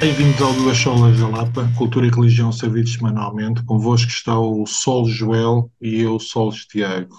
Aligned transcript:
Bem-vindos 0.00 0.40
ao 0.40 0.52
Duas 0.54 0.78
Solas 0.78 1.18
da 1.20 1.28
Lapa, 1.28 1.68
Cultura 1.76 2.06
e 2.06 2.10
Religião 2.10 2.50
servidos 2.50 2.94
semanalmente. 2.94 3.62
Convosco 3.64 4.08
está 4.10 4.38
o 4.38 4.64
Sol 4.66 5.06
Joel 5.06 5.70
e 5.80 6.00
eu, 6.00 6.18
Sol 6.18 6.50
Tiago. 6.52 7.14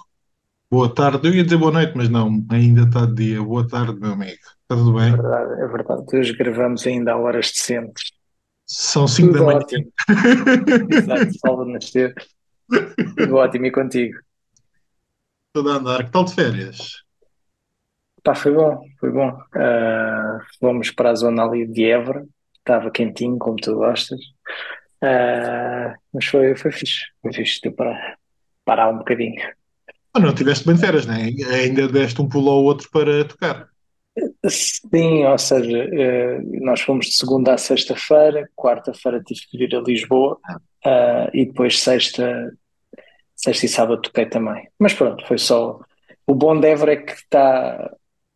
Boa 0.70 0.92
tarde, 0.92 1.28
eu 1.28 1.34
ia 1.34 1.44
dizer 1.44 1.56
boa 1.58 1.70
noite, 1.70 1.92
mas 1.94 2.08
não, 2.08 2.44
ainda 2.50 2.82
está 2.82 3.06
de 3.06 3.14
dia. 3.14 3.42
Boa 3.42 3.66
tarde, 3.66 4.00
meu 4.00 4.12
amigo. 4.12 4.32
Está 4.32 4.74
tudo 4.76 4.98
É 4.98 5.02
bem? 5.02 5.12
verdade, 5.12 5.62
é 5.62 5.66
verdade. 5.68 6.16
Hoje 6.16 6.32
gravamos 6.36 6.86
ainda 6.86 7.12
a 7.12 7.16
horas 7.18 7.52
decentes. 7.52 8.12
São 8.66 9.06
5 9.06 9.32
da 9.34 9.42
manhã. 9.42 9.58
ótimo. 9.58 9.92
Exato, 10.90 11.38
sol 11.38 11.62
a 11.62 11.66
nascer. 11.66 12.14
Tudo 13.16 13.36
ótimo 13.36 13.66
e 13.66 13.70
contigo. 13.70 14.18
Tudo 15.52 15.70
a 15.70 15.74
andar. 15.76 16.04
Que 16.04 16.10
tal 16.10 16.24
de 16.24 16.34
férias? 16.34 17.02
Pá, 18.24 18.34
foi 18.34 18.52
bom, 18.52 18.80
foi 18.98 19.10
bom. 19.10 19.36
Ah, 19.54 20.38
fomos 20.58 20.90
para 20.90 21.10
a 21.10 21.14
zona 21.14 21.44
ali 21.44 21.66
de 21.66 21.84
Évora. 21.84 22.24
Estava 22.62 22.90
quentinho, 22.90 23.38
como 23.38 23.56
tu 23.56 23.74
gostas. 23.74 24.20
Ah, 25.02 25.94
mas 26.14 26.24
foi, 26.26 26.54
foi 26.54 26.70
fixe. 26.70 27.02
Foi 27.20 27.32
fixe. 27.32 27.60
Deu 27.62 27.72
para 27.72 28.16
parar 28.64 28.90
um 28.90 28.98
bocadinho. 28.98 29.42
Ah, 30.14 30.20
não 30.20 30.34
tiveste 30.34 30.64
bem 30.64 30.76
de 30.76 30.80
férias, 30.80 31.06
não 31.06 31.14
é? 31.14 31.30
Ainda 31.54 31.88
deste 31.88 32.22
um 32.22 32.28
pulo 32.28 32.50
ao 32.50 32.62
outro 32.62 32.88
para 32.90 33.24
tocar. 33.24 33.68
Sim, 34.46 35.24
ou 35.24 35.38
seja, 35.38 35.78
eh, 35.78 36.38
nós 36.60 36.82
fomos 36.82 37.06
de 37.06 37.14
segunda 37.14 37.54
a 37.54 37.58
sexta-feira, 37.58 38.46
quarta-feira 38.54 39.22
tive 39.22 39.40
que 39.50 39.56
vir 39.56 39.74
a 39.74 39.80
Lisboa, 39.80 40.38
ah, 40.84 41.30
e 41.32 41.46
depois 41.46 41.80
sexta, 41.80 42.52
sexta 43.34 43.64
e 43.64 43.68
sábado 43.70 44.02
toquei 44.02 44.26
também. 44.26 44.68
Mas 44.78 44.92
pronto, 44.92 45.26
foi 45.26 45.38
só. 45.38 45.80
O 46.26 46.34
bom 46.34 46.60
de 46.60 46.68
Évora 46.68 46.92
é 46.92 46.96
que 46.96 47.12
está 47.12 47.90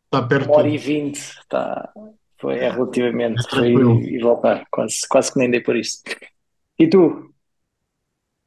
Está 0.06 0.22
perto 0.22 0.46
uma 0.46 0.56
hora 0.56 0.68
de 0.68 0.74
e 0.74 0.78
vinte, 0.78 1.18
está, 1.18 1.92
foi, 2.38 2.58
é 2.58 2.70
relativamente, 2.70 3.46
É 3.46 3.50
foi 3.50 3.72
e 3.72 4.18
voltar, 4.20 4.64
quase, 4.70 5.00
quase 5.08 5.32
que 5.32 5.38
nem 5.38 5.50
dei 5.50 5.60
por 5.60 5.76
isso. 5.76 6.02
E 6.78 6.88
tu? 6.88 7.32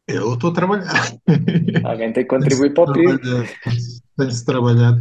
Eu 0.08 0.34
estou 0.34 0.52
a 0.52 0.54
trabalhar. 0.54 1.18
Alguém 1.84 2.12
tem 2.14 2.24
que 2.24 2.30
contribuir 2.36 2.74
para 2.74 2.90
o 2.90 2.94
PIB? 2.94 3.20
Tem-se 4.18 4.46
trabalhado. 4.46 5.00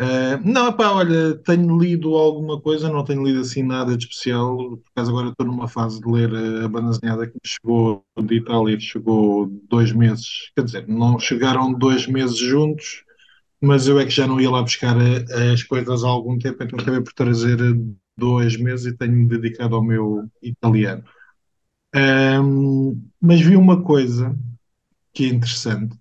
Ah, 0.00 0.38
não, 0.44 0.72
pá, 0.72 0.90
olha, 0.92 1.36
tenho 1.38 1.76
lido 1.76 2.14
alguma 2.16 2.60
coisa, 2.60 2.88
não 2.88 3.04
tenho 3.04 3.24
lido 3.24 3.40
assim 3.40 3.62
nada 3.64 3.96
de 3.96 4.04
especial. 4.04 4.56
Por 4.56 4.82
acaso 4.94 5.10
agora 5.10 5.28
estou 5.30 5.46
numa 5.46 5.66
fase 5.66 6.00
de 6.00 6.08
ler 6.10 6.30
ah, 6.34 6.64
a 6.64 6.68
banda 6.68 6.90
desenhada 6.90 7.26
que 7.26 7.34
me 7.34 7.40
chegou 7.44 8.04
de 8.20 8.36
Itália, 8.36 8.78
chegou 8.78 9.46
dois 9.68 9.92
meses. 9.92 10.50
Quer 10.56 10.64
dizer, 10.64 10.88
não 10.88 11.18
chegaram 11.18 11.72
dois 11.72 12.06
meses 12.06 12.38
juntos, 12.38 13.02
mas 13.60 13.88
eu 13.88 13.98
é 13.98 14.04
que 14.04 14.10
já 14.10 14.26
não 14.26 14.40
ia 14.40 14.50
lá 14.50 14.62
buscar 14.62 14.96
ah, 14.96 15.52
as 15.52 15.62
coisas 15.64 16.04
há 16.04 16.08
algum 16.08 16.38
tempo, 16.38 16.62
então 16.62 16.78
acabei 16.78 17.00
por 17.00 17.12
trazer 17.12 17.58
dois 18.18 18.56
meses 18.56 18.86
e 18.86 18.96
tenho-me 18.96 19.26
dedicado 19.28 19.76
ao 19.76 19.82
meu 19.82 20.28
italiano. 20.42 21.04
Ahm, 21.94 23.00
mas 23.20 23.40
vi 23.40 23.56
uma 23.56 23.82
coisa 23.82 24.36
que 25.12 25.24
é 25.26 25.28
interessante. 25.28 25.96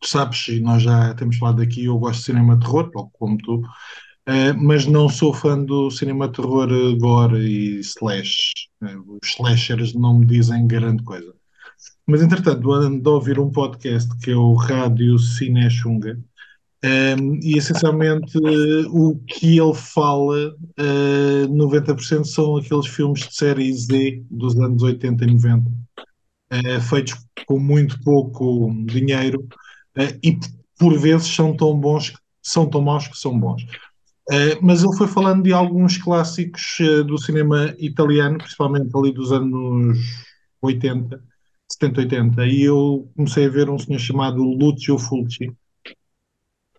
Tu 0.00 0.08
sabes, 0.08 0.48
e 0.48 0.60
nós 0.60 0.82
já 0.82 1.14
temos 1.14 1.36
falado 1.36 1.62
aqui, 1.62 1.84
eu 1.84 1.98
gosto 1.98 2.20
de 2.20 2.26
cinema 2.26 2.56
de 2.56 2.64
terror, 2.64 2.90
tal 2.90 3.10
como 3.10 3.36
tu, 3.38 3.62
eh, 4.26 4.52
mas 4.54 4.86
não 4.86 5.08
sou 5.08 5.32
fã 5.34 5.62
do 5.62 5.90
cinema 5.90 6.28
de 6.28 6.34
terror 6.34 6.68
gore 6.98 7.38
e 7.38 7.80
slash. 7.80 8.52
Eh, 8.82 8.96
os 8.96 9.28
slashers 9.28 9.94
não 9.94 10.18
me 10.18 10.26
dizem 10.26 10.66
grande 10.66 11.02
coisa. 11.04 11.34
Mas, 12.06 12.22
entretanto, 12.22 12.72
ando 12.72 13.10
a 13.10 13.14
ouvir 13.14 13.38
um 13.38 13.50
podcast 13.50 14.10
que 14.18 14.30
é 14.32 14.36
o 14.36 14.54
Rádio 14.54 15.18
Cine 15.18 15.70
Xunga, 15.70 16.18
um, 16.82 17.34
e 17.42 17.58
essencialmente 17.58 18.38
eh, 18.38 18.86
o 18.88 19.16
que 19.26 19.58
ele 19.58 19.74
fala, 19.74 20.54
eh, 20.78 21.46
90% 21.48 22.24
são 22.24 22.56
aqueles 22.56 22.86
filmes 22.86 23.28
de 23.28 23.34
série 23.34 23.72
Z 23.72 24.24
dos 24.30 24.56
anos 24.56 24.82
80 24.82 25.24
e 25.24 25.32
90, 25.32 25.70
eh, 26.50 26.80
feitos 26.80 27.14
com 27.46 27.58
muito 27.58 28.02
pouco 28.02 28.70
dinheiro, 28.86 29.46
eh, 29.96 30.18
e 30.24 30.38
por 30.78 30.98
vezes 30.98 31.28
são 31.28 31.54
tão 31.56 31.78
bons, 31.78 32.14
são 32.42 32.68
tão 32.68 32.80
maus 32.80 33.06
que 33.08 33.18
são 33.18 33.38
bons. 33.38 33.64
Mas 34.62 34.82
ele 34.84 34.96
foi 34.96 35.08
falando 35.08 35.42
de 35.42 35.52
alguns 35.52 35.98
clássicos 35.98 36.78
do 37.06 37.18
cinema 37.18 37.74
italiano, 37.78 38.38
principalmente 38.38 38.90
ali 38.96 39.12
dos 39.12 39.32
anos 39.32 39.98
80, 40.62 41.22
70, 41.68 42.00
80, 42.00 42.46
e 42.46 42.62
eu 42.62 43.10
comecei 43.16 43.46
a 43.46 43.48
ver 43.48 43.68
um 43.70 43.78
senhor 43.78 43.98
chamado 43.98 44.42
Lucio 44.42 44.98
Fulci. 44.98 45.52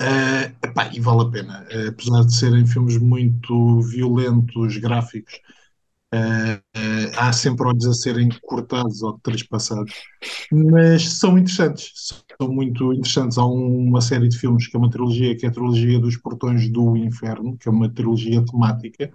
Eh, 0.03 0.45
epá, 0.63 0.89
e 0.93 0.99
vale 0.99 1.21
a 1.23 1.29
pena, 1.31 1.65
Eh, 1.69 1.87
apesar 1.89 2.25
de 2.25 2.35
serem 2.35 2.65
filmes 2.65 2.97
muito 2.97 3.81
violentos, 3.81 4.77
gráficos, 4.77 5.39
eh, 6.73 7.11
há 7.17 7.31
sempre 7.33 7.67
olhos 7.67 7.85
a 7.87 7.93
serem 7.93 8.29
cortados 8.43 9.01
ou 9.03 9.19
trespassados, 9.19 9.93
mas 10.51 11.19
são 11.19 11.37
interessantes, 11.37 11.91
são 12.41 12.51
muito 12.51 12.93
interessantes. 12.93 13.37
Há 13.37 13.45
um- 13.45 13.87
uma 13.89 14.01
série 14.01 14.27
de 14.29 14.37
filmes 14.37 14.67
que 14.67 14.75
é 14.75 14.79
uma 14.79 14.89
trilogia, 14.89 15.35
que 15.37 15.45
é 15.45 15.49
a 15.49 15.51
trilogia 15.51 15.99
dos 15.99 16.17
Portões 16.17 16.69
do 16.69 16.95
Inferno, 16.97 17.57
que 17.57 17.67
é 17.69 17.71
uma 17.71 17.89
trilogia 17.89 18.43
temática, 18.45 19.11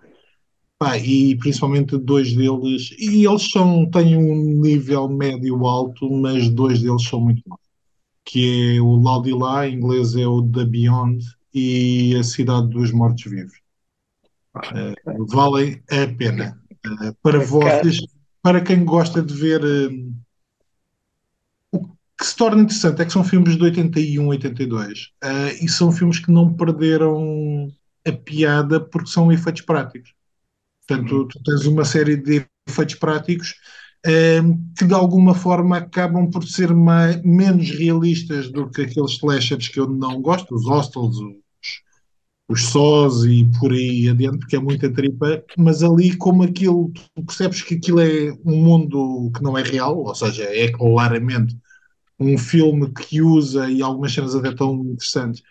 e 1.05 1.37
principalmente 1.39 1.97
dois 1.99 2.35
deles, 2.35 2.91
e 2.99 3.27
eles 3.27 3.51
são, 3.51 3.89
têm 3.91 4.17
um 4.17 4.61
nível 4.61 5.09
médio-alto, 5.09 6.11
mas 6.11 6.49
dois 6.49 6.81
deles 6.83 7.03
são 7.09 7.21
muito 7.21 7.43
bons, 7.47 7.59
que 8.27 8.77
é 8.77 8.81
o 8.81 9.01
Laudilá, 9.01 9.67
em 9.67 9.77
inglês 9.77 10.17
é 10.17 10.27
o 10.27 10.43
The 10.43 10.65
Beyond, 10.65 11.25
e 11.55 12.15
a 12.17 12.23
Cidade 12.23 12.69
dos 12.69 12.91
Mortos-Vivos. 12.91 13.61
Valem 15.29 15.83
a 15.91 16.07
pena. 16.19 16.61
Eh, 16.85 17.15
para 17.23 17.39
vocês, 17.39 18.01
para 18.43 18.61
quem 18.61 18.85
gosta 18.85 19.23
de 19.23 19.33
ver, 19.33 19.63
eh, 19.65 19.89
o 21.73 21.87
que 22.19 22.27
se 22.27 22.37
torna 22.37 22.63
interessante 22.63 23.01
é 23.01 23.05
que 23.05 23.13
são 23.13 23.25
filmes 23.25 23.57
de 23.57 23.63
81, 23.63 24.27
82, 24.27 25.13
eh, 25.23 25.65
e 25.65 25.69
são 25.69 25.93
filmes 25.93 26.19
que 26.19 26.31
não 26.31 26.53
perderam 26.53 27.73
a 28.07 28.13
piada 28.13 28.81
porque 28.81 29.11
são 29.11 29.31
efeitos 29.31 29.63
práticos. 29.63 30.15
Portanto, 30.87 31.17
uhum. 31.17 31.29
tu 31.29 31.43
tens 31.43 31.65
uma 31.67 31.85
série 31.85 32.17
de 32.17 32.47
efeitos 32.69 32.97
práticos 32.97 33.55
eh, 33.55 33.86
que 34.77 34.85
de 34.85 34.95
alguma 34.95 35.35
forma 35.35 35.79
acabam 35.79 36.31
por 36.31 36.45
ser 36.47 36.75
mai- 36.75 37.21
menos 37.25 37.71
realistas 37.71 38.51
do 38.51 38.71
que 38.71 38.83
aqueles 38.83 39.13
slashers 39.13 39.69
que 39.69 39.81
eu 39.81 39.89
não 39.89 40.21
gosto, 40.23 40.55
os 40.55 40.65
hostels, 40.67 41.17
os, 41.19 41.35
os 42.49 42.63
sós 42.67 43.25
e 43.25 43.45
por 43.59 43.73
aí 43.73 44.09
adiante, 44.09 44.39
porque 44.39 44.57
é 44.57 44.59
muita 44.61 44.93
tripa, 44.93 45.43
mas 45.59 45.83
ali 45.83 46.17
como 46.17 46.43
aquilo, 46.45 46.93
tu 47.15 47.25
percebes 47.25 47.63
que 47.63 47.75
aquilo 47.75 48.01
é 48.01 48.33
um 48.45 48.57
mundo 48.63 49.31
que 49.35 49.43
não 49.43 49.59
é 49.59 49.63
real, 49.63 49.99
ou 49.99 50.15
seja, 50.15 50.45
é 50.45 50.71
claramente 50.71 51.57
um 52.21 52.39
filme 52.39 52.93
que 52.93 53.23
usa 53.23 53.71
e 53.71 53.83
algumas 53.83 54.13
cenas 54.15 54.35
até 54.37 54.55
tão 54.55 54.75
interessantes, 54.85 55.43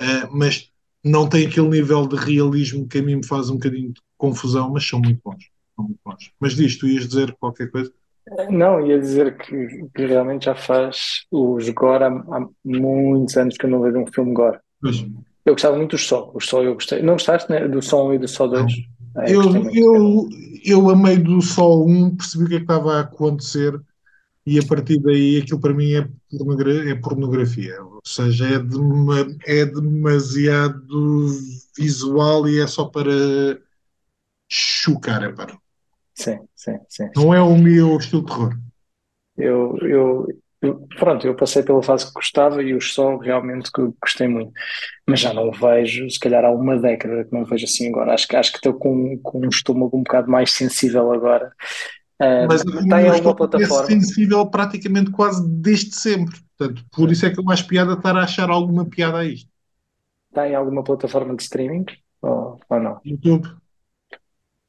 eh, 0.00 0.28
mas 0.32 0.70
não 1.04 1.28
tem 1.28 1.46
aquele 1.46 1.68
nível 1.68 2.08
de 2.08 2.16
realismo 2.16 2.88
que 2.88 2.98
a 2.98 3.02
mim 3.02 3.16
me 3.16 3.26
faz 3.26 3.50
um 3.50 3.54
bocadinho 3.54 3.92
de 3.92 4.00
confusão, 4.18 4.72
mas 4.72 4.86
são 4.88 5.00
muito 5.00 5.20
bons. 5.24 5.44
São 5.76 5.84
muito 5.84 6.00
bons. 6.04 6.32
Mas 6.40 6.54
diz, 6.56 6.76
tu 6.78 6.86
ias 6.88 7.06
dizer 7.08 7.34
qualquer 7.36 7.70
coisa? 7.70 7.92
Não, 8.50 8.84
ia 8.84 8.98
dizer 8.98 9.36
que, 9.38 9.88
que 9.94 10.04
realmente 10.06 10.46
já 10.46 10.54
faz 10.54 11.24
os 11.30 11.68
gore 11.70 12.04
há, 12.04 12.08
há 12.08 12.48
muitos 12.64 13.36
anos 13.36 13.56
que 13.56 13.66
eu 13.66 13.70
não 13.70 13.80
vejo 13.80 13.98
um 13.98 14.06
filme 14.12 14.32
gore. 14.34 14.58
Pois, 14.80 14.96
Eu 15.44 15.54
gostava 15.54 15.76
muito 15.76 15.92
do 15.92 15.98
Sol, 15.98 16.32
o 16.34 16.40
Sol 16.40 16.64
eu 16.64 16.74
gostei. 16.74 17.02
Não 17.02 17.14
gostaste, 17.14 17.50
né, 17.50 17.68
do 17.68 17.82
Sol 17.82 18.08
1 18.10 18.14
e 18.14 18.18
do 18.18 18.28
Sol 18.28 18.48
2? 18.48 18.66
não. 18.66 18.86
Ah, 19.16 19.30
eu 19.30 19.36
gostei 19.36 19.62
Eu, 19.62 19.70
eu, 19.72 20.28
eu 20.64 20.90
a 20.90 20.96
meio 20.96 21.22
do 21.22 21.40
Sol 21.42 21.86
1 21.88 22.16
percebi 22.16 22.44
o 22.44 22.48
que 22.48 22.54
é 22.56 22.58
que 22.58 22.64
estava 22.64 22.96
a 22.96 23.00
acontecer 23.00 23.80
e 24.46 24.58
a 24.58 24.66
partir 24.66 25.00
daí 25.02 25.38
aquilo 25.42 25.60
para 25.60 25.74
mim 25.74 25.92
é, 25.94 26.08
pornogra- 26.30 26.90
é 26.90 26.94
pornografia. 26.96 27.82
Ou 27.84 28.00
seja, 28.06 28.46
é, 28.48 28.58
dema- 28.60 29.26
é 29.46 29.66
demasiado 29.66 31.28
visual 31.78 32.48
e 32.48 32.60
é 32.60 32.66
só 32.66 32.86
para 32.86 33.10
chocar, 34.48 35.22
é 35.22 35.32
para. 35.32 35.56
Sim, 36.16 36.48
sim, 36.54 36.78
sim. 36.88 37.08
Não 37.16 37.34
é 37.34 37.40
o 37.42 37.56
meu 37.58 37.96
estilo 37.98 38.22
de 38.22 38.28
terror. 38.28 38.56
Eu, 39.36 39.76
eu, 39.82 40.26
eu- 40.62 40.86
pronto, 40.98 41.26
eu 41.26 41.36
passei 41.36 41.62
pela 41.62 41.82
fase 41.82 42.06
que 42.06 42.12
gostava 42.12 42.62
e 42.62 42.74
o 42.74 42.80
Sol 42.80 43.18
realmente 43.18 43.70
que 43.72 43.82
gostei 44.00 44.28
muito. 44.28 44.52
Mas 45.08 45.20
já 45.20 45.32
não 45.34 45.50
vejo, 45.52 46.08
se 46.10 46.18
calhar 46.20 46.44
há 46.44 46.50
uma 46.52 46.78
década 46.80 47.24
que 47.24 47.32
não 47.34 47.44
vejo 47.44 47.64
assim 47.66 47.88
agora. 47.90 48.14
Acho 48.14 48.28
que 48.28 48.36
acho 48.36 48.52
que 48.52 48.58
estou 48.58 48.74
com, 48.74 49.18
com 49.22 49.40
um 49.46 49.48
estômago 49.48 49.96
um 49.98 50.02
bocado 50.02 50.30
mais 50.30 50.52
sensível 50.52 51.12
agora. 51.12 51.52
Ah, 52.20 52.48
Mas 52.48 52.62
o 52.62 52.80
tem 52.88 53.08
alguma 53.08 53.36
estômago 53.36 53.60
é 53.62 53.66
plataforma? 53.66 53.96
sensível 53.96 54.46
praticamente 54.50 55.10
quase 55.10 55.46
desde 55.48 55.94
sempre. 55.94 56.38
Portanto, 56.56 56.84
por 56.90 57.10
isso 57.10 57.26
é 57.26 57.30
que 57.30 57.40
eu 57.40 57.50
acho 57.50 57.66
piada 57.66 57.92
estar 57.94 58.16
a 58.16 58.24
achar 58.24 58.50
alguma 58.50 58.84
piada 58.88 59.18
a 59.18 59.24
isto. 59.26 59.50
Tem 60.32 60.54
alguma 60.54 60.84
plataforma 60.84 61.34
de 61.36 61.42
streaming? 61.42 61.84
Ou, 62.22 62.60
ou 62.68 62.80
não? 62.80 63.00
YouTube. 63.04 63.46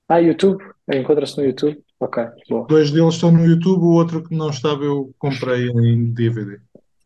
Ah, 0.09 0.19
YouTube? 0.19 0.63
Encontra-se 0.91 1.37
no 1.37 1.45
YouTube? 1.45 1.77
Ok, 1.99 2.23
boa. 2.49 2.67
Dois 2.67 2.91
deles 2.91 3.15
estão 3.15 3.31
no 3.31 3.45
YouTube, 3.45 3.81
o 3.81 3.93
outro 3.93 4.23
que 4.23 4.35
não 4.35 4.49
estava 4.49 4.83
eu 4.83 5.13
comprei 5.17 5.67
em 5.67 6.13
DVD. 6.13 6.59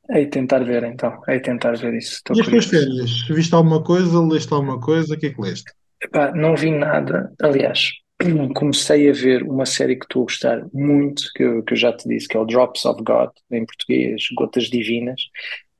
De 0.09 0.25
tentar 0.27 0.59
ver 0.59 0.83
então, 0.83 1.19
de 1.27 1.39
tentar 1.39 1.77
ver 1.77 1.93
isso, 1.93 2.15
estou 2.15 2.35
E 2.35 2.41
as 2.41 2.47
tuas 2.47 2.65
férias? 2.65 3.27
Viste 3.29 3.55
alguma 3.55 3.81
coisa? 3.81 4.19
Leste 4.19 4.53
alguma 4.53 4.79
coisa? 4.79 5.15
O 5.15 5.17
que 5.17 5.27
é 5.27 5.29
que 5.33 5.41
leste? 5.41 5.71
Epá, 6.03 6.31
não 6.33 6.55
vi 6.55 6.71
nada, 6.71 7.31
aliás, 7.41 7.91
comecei 8.55 9.09
a 9.09 9.13
ver 9.13 9.43
uma 9.43 9.65
série 9.65 9.95
que 9.95 10.05
estou 10.05 10.23
a 10.23 10.25
gostar 10.25 10.65
muito, 10.73 11.23
que 11.35 11.43
eu, 11.43 11.63
que 11.63 11.73
eu 11.73 11.77
já 11.77 11.93
te 11.93 12.07
disse, 12.07 12.27
que 12.27 12.35
é 12.35 12.39
o 12.39 12.45
Drops 12.45 12.85
of 12.85 13.01
God, 13.03 13.29
em 13.51 13.65
português, 13.65 14.23
Gotas 14.35 14.65
Divinas. 14.65 15.21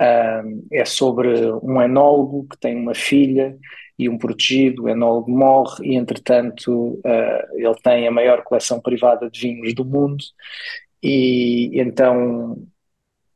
Um, 0.02 0.66
é 0.72 0.84
sobre 0.84 1.30
um 1.62 1.80
enólogo 1.80 2.48
que 2.50 2.58
tem 2.58 2.76
uma 2.76 2.96
filha 2.96 3.56
e 4.04 4.10
um 4.10 4.18
protegido, 4.18 4.84
o 4.84 4.90
enólogo 4.90 5.32
morre 5.32 5.88
e, 5.88 5.96
entretanto, 5.96 6.72
uh, 6.72 7.58
ele 7.58 7.76
tem 7.84 8.08
a 8.08 8.12
maior 8.12 8.44
coleção 8.44 8.80
privada 8.80 9.30
de 9.30 9.42
vinhos 9.42 9.74
do 9.74 9.86
mundo 9.86 10.24
e 11.04 11.72
então 11.74 12.58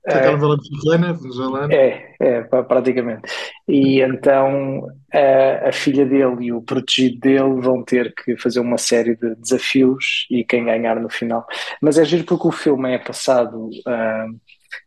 Aquela 0.07 0.55
mexicana, 0.55 1.13
venezuelana. 1.13 1.73
É, 1.73 2.15
é, 2.19 2.41
praticamente. 2.41 3.23
E 3.67 4.01
então 4.01 4.87
a, 5.11 5.69
a, 5.69 5.71
filha 5.71 6.05
dele 6.05 6.45
e 6.45 6.53
o 6.53 6.61
protegido 6.61 7.19
dele 7.19 7.59
vão 7.59 7.83
ter 7.83 8.13
que 8.13 8.37
fazer 8.37 8.59
uma 8.59 8.77
série 8.77 9.15
de 9.15 9.33
desafios 9.35 10.27
e 10.29 10.43
quem 10.43 10.65
ganhar 10.65 10.99
no 10.99 11.09
final. 11.09 11.47
Mas 11.81 11.97
é 11.97 12.05
giro 12.05 12.23
porque 12.23 12.47
o 12.47 12.51
filme 12.51 12.93
é 12.93 12.99
passado 12.99 13.67
uh, 13.67 14.39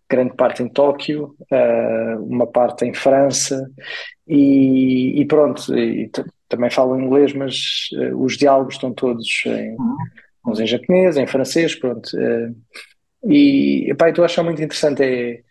grande 0.08 0.34
parte 0.34 0.62
em 0.62 0.68
Tóquio, 0.68 1.34
uh, 1.52 2.24
uma 2.24 2.46
parte 2.46 2.84
em 2.84 2.94
França 2.94 3.70
e, 4.26 5.20
e 5.20 5.24
pronto, 5.26 5.76
e 5.76 6.10
também 6.48 6.70
falo 6.70 6.98
inglês, 6.98 7.32
mas 7.32 7.88
uh, 7.92 8.22
os 8.22 8.36
diálogos 8.36 8.74
estão 8.74 8.92
todos 8.92 9.42
em, 9.46 9.76
uhum. 9.76 9.96
uns 10.46 10.60
em 10.60 10.66
japonês, 10.66 11.16
em 11.16 11.26
francês, 11.26 11.74
pronto. 11.74 12.08
E 13.24 13.90
epá, 13.90 14.08
estou 14.08 14.22
a 14.22 14.26
achar 14.26 14.42
muito 14.42 14.62
interessante 14.62 15.02
é 15.02 15.42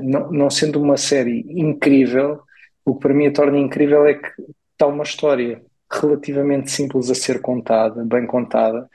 não, 0.00 0.32
não 0.32 0.50
sendo 0.50 0.82
uma 0.82 0.96
série 0.96 1.44
incrível, 1.48 2.40
o 2.84 2.94
que 2.94 3.00
para 3.00 3.14
mim 3.14 3.26
a 3.26 3.32
torna 3.32 3.58
incrível 3.58 4.04
é 4.06 4.14
que 4.14 4.28
está 4.72 4.86
uma 4.86 5.04
história 5.04 5.62
relativamente 5.90 6.70
simples 6.70 7.10
a 7.10 7.14
ser 7.14 7.40
contada, 7.40 8.04
bem 8.04 8.26
contada, 8.26 8.88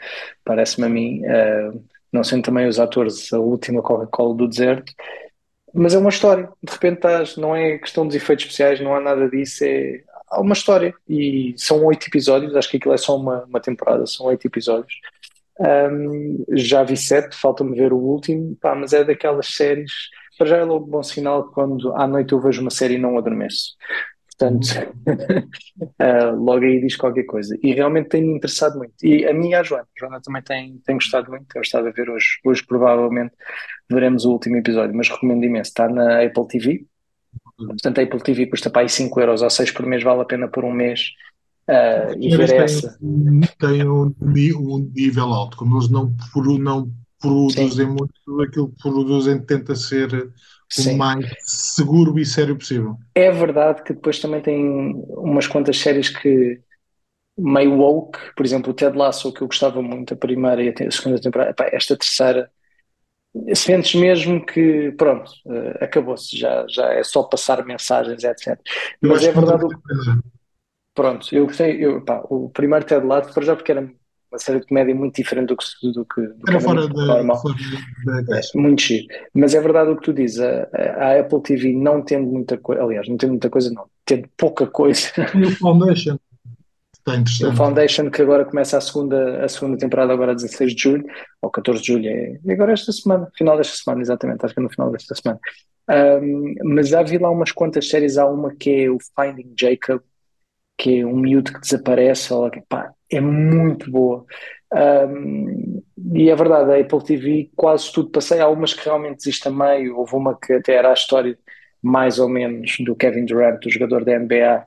parece-me 0.44 0.86
a 0.86 0.90
mim, 0.90 1.22
uh, 1.26 1.84
não 2.12 2.24
sendo 2.24 2.44
também 2.44 2.68
os 2.68 2.80
atores 2.80 3.32
a 3.34 3.40
última 3.40 3.82
Coca-Cola 3.82 4.36
do 4.36 4.48
deserto, 4.48 4.94
mas 5.74 5.94
é 5.94 6.00
uma 6.00 6.10
história, 6.10 6.50
de 6.64 6.72
repente 6.72 6.96
estás, 6.96 7.38
não 7.38 7.56
é 7.56 7.78
questão 7.78 8.06
dos 8.06 8.16
efeitos 8.16 8.46
especiais, 8.46 8.80
não 8.82 8.96
há 8.96 9.00
nada 9.00 9.30
disso, 9.30 9.64
é 9.64 10.04
há 10.30 10.42
uma 10.42 10.54
história 10.54 10.94
e 11.08 11.54
são 11.58 11.84
oito 11.86 12.08
episódios, 12.08 12.56
acho 12.56 12.70
que 12.70 12.78
aquilo 12.78 12.94
é 12.94 12.98
só 12.98 13.16
uma, 13.18 13.44
uma 13.46 13.60
temporada, 13.60 14.06
são 14.06 14.28
oito 14.28 14.46
episódios 14.46 14.94
um, 15.60 16.46
já 16.54 16.84
vi 16.84 16.96
sete, 16.96 17.36
falta-me 17.36 17.76
ver 17.76 17.92
o 17.92 17.98
último, 17.98 18.56
pá, 18.56 18.74
mas 18.74 18.94
é 18.94 19.04
daquelas 19.04 19.48
séries. 19.48 19.92
Para 20.38 20.48
já 20.48 20.58
é 20.58 20.64
logo 20.64 20.86
bom 20.86 21.04
sinal 21.04 21.52
quando 21.52 21.94
à 21.96 22.08
noite 22.08 22.32
eu 22.32 22.40
vejo 22.40 22.62
uma 22.62 22.70
série 22.70 22.96
e 22.96 22.98
não 22.98 23.18
adormeço. 23.18 23.76
Portanto, 24.40 24.68
uh, 26.00 26.36
logo 26.42 26.64
aí 26.64 26.80
diz 26.80 26.96
qualquer 26.96 27.24
coisa. 27.24 27.58
E 27.62 27.74
realmente 27.74 28.08
tem-me 28.08 28.34
interessado 28.34 28.78
muito. 28.78 28.94
E 29.04 29.26
a 29.28 29.34
minha 29.34 29.58
e 29.58 29.60
a 29.60 29.64
Joana. 29.64 29.84
A 29.84 30.00
Joana 30.00 30.22
também 30.22 30.42
tem, 30.42 30.78
tem 30.86 30.96
gostado 30.96 31.30
muito. 31.30 31.46
Tem 31.48 31.60
gostado 31.60 31.86
de 31.86 31.92
ver 31.92 32.10
hoje. 32.10 32.40
Hoje, 32.46 32.66
provavelmente, 32.66 33.34
veremos 33.92 34.24
o 34.24 34.32
último 34.32 34.56
episódio, 34.56 34.96
mas 34.96 35.10
recomendo 35.10 35.44
imenso. 35.44 35.70
Está 35.70 35.90
na 35.90 36.24
Apple 36.24 36.48
TV. 36.48 36.86
Portanto, 37.58 38.00
a 38.00 38.04
Apple 38.04 38.22
TV 38.22 38.48
custa 38.48 38.70
para 38.70 38.84
aí 38.84 38.90
5 38.90 39.20
euros 39.20 39.42
ou 39.42 39.50
6 39.50 39.72
por 39.72 39.86
mês, 39.86 40.02
vale 40.02 40.22
a 40.22 40.26
pena 40.26 40.48
por 40.48 40.64
um 40.64 40.72
mês 40.72 41.10
Uh, 41.70 42.18
e 42.20 42.36
ver 42.36 42.52
essa. 42.56 42.98
Tem 43.60 43.88
um, 43.88 44.12
um, 44.20 44.92
nível 44.96 45.26
alto, 45.26 45.56
como 45.56 45.78
eles 45.78 45.88
não, 45.88 46.12
não 46.60 46.92
produzem 47.22 47.70
Sim. 47.70 47.86
muito, 47.86 48.42
aquilo 48.42 48.70
que 48.70 48.82
produzem 48.82 49.40
tenta 49.40 49.76
ser 49.76 50.32
Sim. 50.70 50.96
o 50.96 50.98
mais 50.98 51.26
seguro 51.42 52.20
e 52.20 52.26
sério 52.26 52.56
possível. 52.56 52.96
É 53.16 53.32
verdade 53.32 53.84
que 53.84 53.94
depois 53.94 54.20
também 54.20 54.42
tem 54.42 54.94
umas 55.10 55.48
quantas 55.48 55.80
séries 55.80 56.10
que 56.10 56.60
meio 57.38 57.74
woke, 57.78 58.20
por 58.36 58.46
exemplo, 58.46 58.72
o 58.72 58.74
Ted 58.74 58.98
Lasso, 58.98 59.34
que 59.34 59.42
eu 59.42 59.48
gostava 59.48 59.82
muito, 59.82 60.14
a 60.14 60.18
primeira 60.18 60.62
e 60.62 60.70
a 60.70 60.92
segunda 60.92 61.20
temporada, 61.20 61.52
Epá, 61.52 61.70
esta 61.72 61.98
terceira, 61.98 62.52
sentes 63.56 63.96
mesmo 63.96 64.46
que, 64.46 64.92
pronto, 64.98 65.32
uh, 65.46 65.84
acabou-se, 65.84 66.38
já, 66.38 66.66
já 66.68 66.94
é 66.94 67.04
só 67.04 67.24
passar 67.24 67.66
mensagens, 67.66 68.24
etc. 68.24 68.60
Mas 69.02 69.24
é 69.24 69.32
verdade. 69.32 69.64
O... 69.64 69.70
Pronto, 70.94 71.34
eu 71.34 71.46
gostei, 71.46 71.84
eu, 71.84 72.04
pá, 72.04 72.22
o 72.30 72.50
primeiro 72.50 72.86
Ted 72.86 73.06
Lasso, 73.06 73.34
para 73.34 73.46
já 73.46 73.56
porque 73.56 73.72
era 73.72 73.90
uma 74.32 74.40
série 74.40 74.60
de 74.60 74.68
comédia 74.68 74.94
muito 74.94 75.16
diferente 75.16 75.48
do 75.48 75.58
que, 75.58 75.92
do 75.92 76.06
que, 76.06 76.22
do 76.22 76.50
era 76.50 76.58
que 76.58 76.64
fora 76.64 76.88
da, 76.88 77.06
normal. 77.06 77.42
Fora 77.42 77.56
da 78.26 78.38
é, 78.38 78.42
muito 78.56 78.82
chique. 78.82 79.08
Mas 79.34 79.56
é 79.56 79.62
verdade 79.62 79.90
o 79.90 79.96
que 79.96 80.04
tu 80.04 80.14
dizes, 80.14 80.40
a, 80.40 80.70
a, 80.74 81.20
Apple 81.20 81.42
TV 81.42 81.74
não 81.74 82.02
tendo 82.02 82.28
muita 82.28 82.58
coisa, 82.58 82.84
aliás, 82.84 83.08
não 83.08 83.18
tem 83.18 83.30
muita 83.30 83.50
coisa, 83.50 83.72
não, 83.72 83.86
tendo 84.06 84.30
pouca 84.38 84.68
coisa. 84.68 85.10
E 85.36 85.44
o 85.44 85.52
Foundation. 85.58 86.18
Está 86.94 87.16
interessante. 87.18 87.54
O 87.54 87.56
Foundation 87.56 88.12
que 88.12 88.22
agora 88.22 88.46
começa 88.46 88.78
a 88.78 88.82
segunda, 88.82 89.44
a 89.44 89.50
segunda 89.50 89.78
temporada, 89.78 90.14
agora 90.14 90.36
16 90.36 90.76
de 90.76 90.82
julho, 90.82 91.06
ou 91.42 91.50
14 91.50 91.82
de 91.82 91.88
julho, 91.88 92.08
é, 92.08 92.40
é 92.46 92.54
agora 92.54 92.74
esta 92.74 92.92
semana, 92.92 93.28
final 93.36 93.58
desta 93.58 93.76
semana, 93.76 94.02
exatamente, 94.02 94.46
acho 94.46 94.54
que 94.54 94.60
é 94.60 94.64
no 94.64 94.70
final 94.70 94.92
desta 94.92 95.16
semana. 95.16 95.40
Um, 95.90 96.54
mas 96.76 96.90
já 96.90 97.02
vi 97.02 97.18
lá 97.18 97.32
umas 97.32 97.52
quantas 97.52 97.90
séries, 97.90 98.18
há 98.18 98.28
uma 98.28 98.54
que 98.56 98.84
é 98.84 98.92
o 98.92 99.00
Finding 99.16 99.54
Jacob, 99.60 100.02
que 100.80 101.02
é 101.02 101.06
um 101.06 101.18
miúdo 101.18 101.52
que 101.52 101.60
desaparece, 101.60 102.34
ou, 102.34 102.50
pá, 102.70 102.94
é 103.12 103.20
muito 103.20 103.92
boa. 103.92 104.26
Um, 104.74 105.84
e 106.14 106.30
é 106.30 106.36
verdade, 106.36 106.72
a 106.72 106.80
Apple 106.80 107.04
TV 107.04 107.52
quase 107.56 107.92
tudo 107.92 108.10
passei, 108.10 108.40
há 108.40 108.48
umas 108.48 108.74
que 108.74 108.86
realmente 108.86 109.20
existe 109.20 109.48
a 109.50 109.52
meio, 109.52 109.98
houve 109.98 110.16
uma 110.16 110.40
que 110.40 110.54
até 110.54 110.76
era 110.76 110.90
a 110.92 110.94
história 110.94 111.38
mais 111.82 112.18
ou 112.18 112.30
menos 112.30 112.78
do 112.80 112.96
Kevin 112.96 113.26
Durant, 113.26 113.66
o 113.66 113.70
jogador 113.70 114.06
da 114.06 114.18
NBA, 114.18 114.66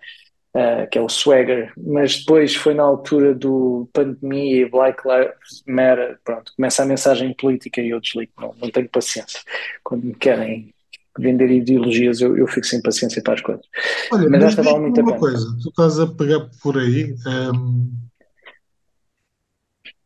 uh, 0.55 0.59
ah, 0.59 0.87
que 0.87 0.99
é 0.99 1.01
o 1.01 1.09
Swagger, 1.09 1.73
mas 1.77 2.19
depois 2.19 2.55
foi 2.55 2.75
na 2.75 2.83
altura 2.83 3.35
do 3.35 3.89
pandemia 3.93 4.63
e 4.63 4.69
Black 4.69 5.03
Lives 5.07 5.63
Matter, 5.67 6.19
pronto, 6.25 6.53
começa 6.57 6.83
a 6.83 6.87
mensagem 6.87 7.35
política 7.35 7.81
e 7.81 7.91
eu 7.91 8.01
desligo, 8.01 8.33
não, 8.39 8.55
não 8.61 8.71
tenho 8.71 8.89
paciência. 8.89 9.41
Quando 9.83 10.05
me 10.05 10.15
querem 10.15 10.75
vender 11.19 11.51
ideologias, 11.51 12.21
eu, 12.21 12.37
eu 12.37 12.47
fico 12.47 12.67
sem 12.67 12.81
paciência 12.81 13.23
para 13.23 13.35
as 13.35 13.41
coisas. 13.41 13.67
Olha, 14.13 14.31
mas, 14.31 14.41
mas 14.41 14.45
esta 14.45 14.63
vale 14.63 14.81
muito 14.81 15.01
a 15.01 15.05
pena. 15.05 15.19
coisa, 15.19 15.57
tu 15.63 15.69
estás 15.69 15.99
a 15.99 16.07
pegar 16.07 16.49
por 16.63 16.79
aí. 16.79 17.15
Um, 17.27 17.93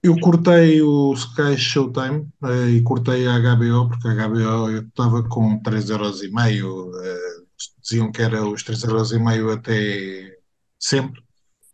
eu 0.03 0.19
cortei 0.21 0.81
o 0.83 1.13
Sky 1.15 1.57
Showtime 1.57 2.29
uh, 2.43 2.69
e 2.69 2.83
cortei 2.83 3.27
a 3.27 3.39
HBO, 3.39 3.89
porque 3.89 4.09
a 4.09 4.29
HBO 4.29 4.71
eu 4.71 4.83
estava 4.83 5.23
com 5.29 5.61
3,5€, 5.63 6.65
uh, 6.65 7.47
diziam 7.83 8.13
que 8.13 8.23
era 8.23 8.47
os 8.47 8.63
3,5€ 8.63 9.53
até 9.53 10.39
sempre, 10.79 11.21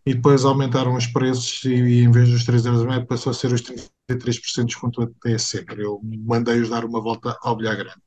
e 0.07 0.15
depois 0.15 0.45
aumentaram 0.45 0.95
os 0.95 1.07
preços 1.07 1.63
e, 1.65 1.75
e 1.75 2.05
em 2.05 2.11
vez 2.11 2.31
dos 2.31 2.45
3,5€ 2.45 3.07
passou 3.07 3.31
a 3.31 3.35
ser 3.35 3.53
os 3.53 3.63
33% 3.63 4.55
de 4.57 4.65
desconto 4.65 5.03
até 5.03 5.37
sempre. 5.39 5.83
Eu 5.83 6.01
mandei-os 6.03 6.71
dar 6.71 6.85
uma 6.85 7.01
volta 7.01 7.37
ao 7.43 7.57
bilhar 7.57 7.77
grande. 7.77 8.01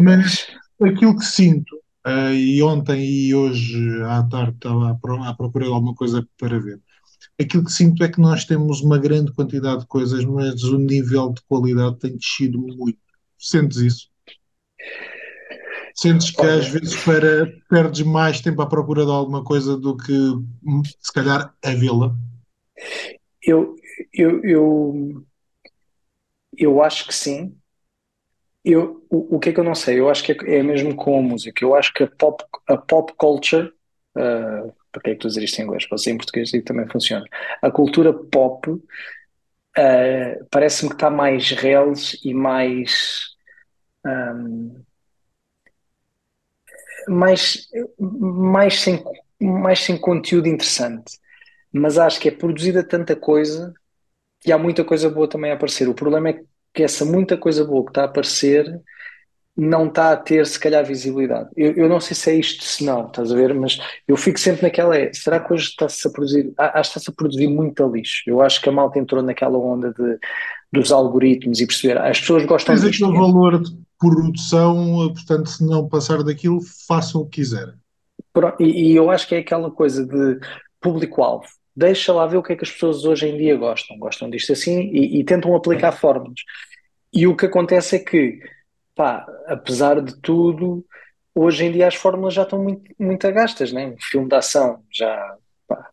Mas 0.00 0.46
aquilo 0.80 1.16
que 1.16 1.24
sinto, 1.24 1.76
uh, 2.06 2.34
e 2.34 2.62
ontem 2.62 3.04
e 3.04 3.34
hoje 3.34 4.02
à 4.04 4.22
tarde 4.22 4.56
estava 4.56 4.90
à 4.90 5.34
procura 5.34 5.66
de 5.66 5.72
alguma 5.72 5.94
coisa 5.94 6.26
para 6.38 6.60
ver, 6.60 6.80
aquilo 7.40 7.64
que 7.64 7.72
sinto 7.72 8.02
é 8.04 8.08
que 8.08 8.20
nós 8.20 8.44
temos 8.44 8.80
uma 8.80 8.98
grande 8.98 9.32
quantidade 9.32 9.80
de 9.80 9.86
coisas, 9.86 10.24
mas 10.24 10.62
o 10.64 10.78
nível 10.78 11.32
de 11.32 11.40
qualidade 11.48 11.98
tem 11.98 12.16
descido 12.16 12.58
muito. 12.58 12.98
Sentes 13.38 13.78
isso? 13.78 14.08
Sentes 15.94 16.30
que 16.30 16.42
às 16.42 16.68
vezes 16.68 16.96
para, 17.04 17.52
perdes 17.68 18.02
mais 18.02 18.40
tempo 18.40 18.62
à 18.62 18.66
procura 18.66 19.04
de 19.04 19.10
alguma 19.10 19.44
coisa 19.44 19.76
do 19.76 19.96
que 19.96 20.12
se 21.00 21.12
calhar 21.12 21.54
a 21.62 21.70
vê-la? 21.70 22.16
Eu, 23.42 23.76
eu, 24.12 24.42
eu, 24.44 25.26
eu 26.56 26.82
acho 26.82 27.06
que 27.06 27.14
sim, 27.14 27.56
eu, 28.64 29.04
o, 29.10 29.36
o 29.36 29.40
que 29.40 29.50
é 29.50 29.52
que 29.52 29.60
eu 29.60 29.64
não 29.64 29.74
sei? 29.74 29.98
Eu 29.98 30.08
acho 30.08 30.22
que 30.22 30.32
é, 30.32 30.58
é 30.58 30.62
mesmo 30.62 30.94
com 30.94 31.18
a 31.18 31.22
música. 31.22 31.64
Eu 31.64 31.74
acho 31.74 31.92
que 31.92 32.04
a 32.04 32.08
pop, 32.08 32.44
a 32.68 32.76
pop 32.76 33.12
culture, 33.16 33.72
uh, 34.16 34.72
para 34.92 35.02
que 35.02 35.10
é 35.10 35.14
que 35.14 35.20
tu 35.20 35.28
dizer 35.28 35.42
isto 35.42 35.58
em 35.60 35.64
inglês? 35.64 35.86
Pode 35.86 36.02
ser 36.02 36.10
em 36.12 36.16
português 36.16 36.52
e 36.54 36.62
também 36.62 36.88
funciona. 36.88 37.24
A 37.60 37.70
cultura 37.70 38.12
pop 38.12 38.70
uh, 38.70 38.82
parece-me 40.50 40.90
que 40.90 40.96
está 40.96 41.10
mais 41.10 41.50
reles 41.50 42.20
e 42.24 42.34
mais. 42.34 43.32
Um, 44.06 44.82
mais, 47.08 47.68
mais, 47.98 48.80
sem, 48.80 49.02
mais 49.40 49.80
sem 49.80 49.96
conteúdo 49.98 50.46
interessante. 50.48 51.18
Mas 51.72 51.98
acho 51.98 52.20
que 52.20 52.28
é 52.28 52.32
produzida 52.32 52.86
tanta 52.86 53.16
coisa 53.16 53.72
e 54.44 54.52
há 54.52 54.58
muita 54.58 54.84
coisa 54.84 55.08
boa 55.10 55.28
também 55.28 55.50
a 55.50 55.54
aparecer. 55.54 55.88
O 55.88 55.94
problema 55.94 56.28
é 56.28 56.32
que 56.34 56.44
que 56.72 56.82
essa 56.82 57.04
muita 57.04 57.36
coisa 57.36 57.64
boa 57.64 57.84
que 57.84 57.90
está 57.90 58.02
a 58.02 58.06
aparecer 58.06 58.80
não 59.54 59.86
está 59.86 60.12
a 60.12 60.16
ter, 60.16 60.46
se 60.46 60.58
calhar, 60.58 60.84
visibilidade. 60.84 61.50
Eu, 61.54 61.72
eu 61.74 61.88
não 61.88 62.00
sei 62.00 62.16
se 62.16 62.30
é 62.30 62.34
isto, 62.34 62.64
se 62.64 62.84
não, 62.84 63.06
estás 63.06 63.30
a 63.30 63.34
ver, 63.34 63.54
mas 63.54 63.78
eu 64.08 64.16
fico 64.16 64.40
sempre 64.40 64.62
naquela, 64.62 64.96
é, 64.96 65.12
será 65.12 65.38
que 65.40 65.52
hoje 65.52 65.68
está-se 65.68 66.08
a 66.08 66.10
produzir, 66.10 66.52
acho 66.56 66.72
que 66.72 66.98
está-se 66.98 67.10
a 67.10 67.14
produzir 67.14 67.48
muito 67.48 67.86
lixo. 67.86 68.22
Eu 68.26 68.40
acho 68.40 68.62
que 68.62 68.68
a 68.68 68.72
malta 68.72 68.98
entrou 68.98 69.22
naquela 69.22 69.58
onda 69.58 69.92
de, 69.92 70.18
dos 70.72 70.90
algoritmos 70.90 71.60
e 71.60 71.66
perceber, 71.66 71.98
as 71.98 72.18
pessoas 72.18 72.46
gostam 72.46 72.74
Mas 72.74 72.84
aquele 72.84 73.12
valor 73.12 73.62
de 73.62 73.76
produção, 73.98 75.12
portanto, 75.12 75.50
se 75.50 75.64
não 75.64 75.86
passar 75.86 76.22
daquilo, 76.22 76.60
façam 76.88 77.20
o 77.20 77.26
que 77.26 77.42
quiserem. 77.42 77.74
E, 78.58 78.92
e 78.92 78.96
eu 78.96 79.10
acho 79.10 79.28
que 79.28 79.34
é 79.34 79.38
aquela 79.38 79.70
coisa 79.70 80.06
de 80.06 80.40
público-alvo 80.80 81.46
deixa 81.74 82.12
lá 82.12 82.26
ver 82.26 82.36
o 82.36 82.42
que 82.42 82.52
é 82.52 82.56
que 82.56 82.64
as 82.64 82.70
pessoas 82.70 83.04
hoje 83.04 83.28
em 83.28 83.36
dia 83.36 83.56
gostam. 83.56 83.98
Gostam 83.98 84.30
disto 84.30 84.52
assim 84.52 84.90
e, 84.92 85.20
e 85.20 85.24
tentam 85.24 85.54
aplicar 85.54 85.92
fórmulas. 85.92 86.40
E 87.12 87.26
o 87.26 87.36
que 87.36 87.46
acontece 87.46 87.96
é 87.96 87.98
que, 87.98 88.40
pá, 88.94 89.26
apesar 89.46 90.00
de 90.00 90.16
tudo, 90.20 90.84
hoje 91.34 91.64
em 91.64 91.72
dia 91.72 91.88
as 91.88 91.94
fórmulas 91.94 92.34
já 92.34 92.42
estão 92.42 92.62
muito, 92.62 92.90
muito 92.98 93.26
agastas, 93.26 93.72
né? 93.72 93.88
Um 93.88 93.96
filme 93.98 94.28
de 94.28 94.34
ação 94.34 94.82
já, 94.90 95.36
pá, 95.68 95.90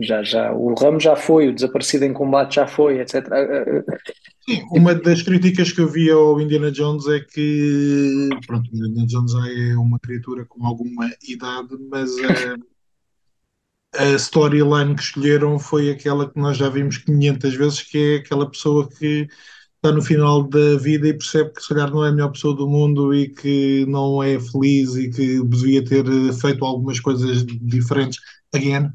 já, 0.00 0.22
já, 0.22 0.52
o 0.52 0.74
ramo 0.74 0.98
já 0.98 1.14
foi, 1.14 1.48
o 1.48 1.54
desaparecido 1.54 2.04
em 2.04 2.12
combate 2.12 2.54
já 2.54 2.66
foi, 2.66 3.00
etc. 3.00 3.26
Sim, 4.48 4.62
uma 4.70 4.94
das 4.94 5.22
críticas 5.22 5.72
que 5.72 5.80
eu 5.80 5.88
vi 5.88 6.10
ao 6.10 6.40
Indiana 6.40 6.70
Jones 6.70 7.06
é 7.08 7.20
que, 7.20 8.28
pronto, 8.46 8.70
Indiana 8.72 9.06
Jones 9.06 9.32
já 9.32 9.50
é 9.50 9.76
uma 9.76 9.98
criatura 9.98 10.44
com 10.46 10.64
alguma 10.64 11.10
idade, 11.28 11.76
mas 11.90 12.10
a, 12.18 12.56
a 13.98 14.14
storyline 14.16 14.94
que 14.94 15.02
escolheram 15.02 15.58
foi 15.58 15.90
aquela 15.90 16.30
que 16.30 16.38
nós 16.38 16.56
já 16.56 16.68
vimos 16.68 16.98
500 16.98 17.54
vezes, 17.54 17.82
que 17.82 17.98
é 17.98 18.16
aquela 18.16 18.48
pessoa 18.48 18.88
que 18.88 19.28
está 19.76 19.92
no 19.92 20.02
final 20.02 20.42
da 20.42 20.76
vida 20.76 21.08
e 21.08 21.14
percebe 21.14 21.52
que 21.52 21.62
se 21.62 21.68
calhar 21.68 21.90
não 21.90 22.04
é 22.04 22.08
a 22.08 22.12
melhor 22.12 22.32
pessoa 22.32 22.54
do 22.56 22.68
mundo 22.68 23.14
e 23.14 23.28
que 23.28 23.86
não 23.86 24.22
é 24.22 24.38
feliz 24.40 24.94
e 24.96 25.10
que 25.10 25.42
devia 25.44 25.84
ter 25.84 26.04
feito 26.34 26.64
algumas 26.64 27.00
coisas 27.00 27.44
diferentes. 27.46 28.18
Again, 28.54 28.86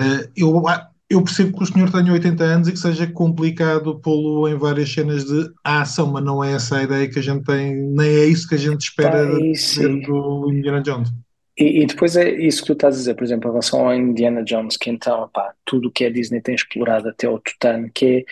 uh, 0.00 0.30
eu, 0.36 0.62
eu 1.10 1.22
percebo 1.22 1.56
que 1.56 1.64
o 1.64 1.66
senhor 1.66 1.90
tenha 1.90 2.12
80 2.12 2.44
anos 2.44 2.68
e 2.68 2.72
que 2.72 2.78
seja 2.78 3.06
complicado 3.06 3.98
pô-lo 4.00 4.48
em 4.48 4.56
várias 4.56 4.92
cenas 4.92 5.24
de 5.24 5.50
ação, 5.62 6.12
mas 6.12 6.24
não 6.24 6.42
é 6.42 6.52
essa 6.54 6.78
a 6.78 6.82
ideia 6.82 7.08
que 7.08 7.18
a 7.18 7.22
gente 7.22 7.44
tem, 7.44 7.74
nem 7.74 8.08
é 8.08 8.24
isso 8.26 8.48
que 8.48 8.54
a 8.54 8.58
gente 8.58 8.82
espera 8.82 9.26
ver 9.26 10.02
do 10.06 10.52
Indiana 10.52 10.82
Jones. 10.82 11.12
E, 11.58 11.82
e, 11.82 11.86
depois 11.86 12.16
é 12.16 12.30
isso 12.30 12.60
que 12.60 12.66
tu 12.66 12.72
estás 12.74 12.94
a 12.96 12.98
dizer, 12.98 13.14
por 13.14 13.24
exemplo, 13.24 13.48
em 13.48 13.52
relação 13.52 13.86
ao 13.86 13.94
Indiana 13.94 14.44
Jones, 14.44 14.76
que 14.76 14.90
então, 14.90 15.28
pá, 15.32 15.54
tudo 15.64 15.88
o 15.88 15.90
que 15.90 16.04
a 16.04 16.10
Disney 16.10 16.40
tem 16.42 16.54
explorado 16.54 17.08
até 17.08 17.28
o 17.28 17.38
tutano, 17.38 17.90
que 17.94 18.18
é 18.18 18.24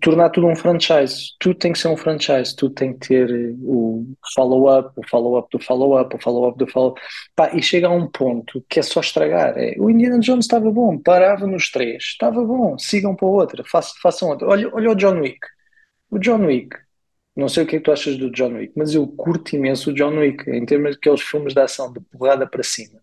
tornar 0.00 0.30
tudo 0.30 0.48
um 0.48 0.56
franchise. 0.56 1.34
Tudo 1.38 1.58
tem 1.58 1.72
que 1.72 1.78
ser 1.78 1.88
um 1.88 1.96
franchise, 1.96 2.54
tudo 2.56 2.74
tem 2.74 2.92
que 2.92 3.08
ter 3.08 3.30
eh, 3.30 3.54
o 3.62 4.04
follow-up, 4.34 4.92
o 4.96 5.08
follow-up 5.08 5.48
do 5.56 5.62
follow-up, 5.62 6.16
o 6.16 6.18
follow-up 6.18 6.58
do 6.58 6.66
follow-up. 6.66 7.00
E 7.54 7.62
chega 7.62 7.86
a 7.88 7.90
um 7.90 8.06
ponto 8.08 8.64
que 8.68 8.80
é 8.80 8.82
só 8.82 9.00
estragar. 9.00 9.56
É, 9.56 9.74
o 9.78 9.88
Indiana 9.90 10.18
Jones 10.18 10.44
estava 10.46 10.70
bom, 10.70 10.98
parava 10.98 11.46
nos 11.46 11.70
três, 11.70 12.02
estava 12.04 12.44
bom, 12.44 12.76
sigam 12.78 13.14
para 13.14 13.28
outra, 13.28 13.64
façam, 13.64 13.94
façam 14.02 14.28
outra. 14.30 14.48
Olha, 14.48 14.68
olha 14.74 14.90
o 14.90 14.94
John 14.94 15.20
Wick. 15.20 15.38
O 16.10 16.18
John 16.18 16.44
Wick. 16.46 16.76
Não 17.38 17.48
sei 17.48 17.62
o 17.62 17.66
que 17.68 17.76
é 17.76 17.78
que 17.78 17.84
tu 17.84 17.92
achas 17.92 18.16
do 18.16 18.32
John 18.32 18.54
Wick, 18.54 18.72
mas 18.76 18.92
eu 18.92 19.06
curto 19.06 19.54
imenso 19.54 19.90
o 19.90 19.94
John 19.94 20.18
Wick, 20.18 20.50
em 20.50 20.66
termos 20.66 20.96
daqueles 20.96 21.20
filmes 21.22 21.54
de 21.54 21.60
ação, 21.60 21.92
de 21.92 22.00
porrada 22.00 22.48
para 22.48 22.64
cima. 22.64 22.98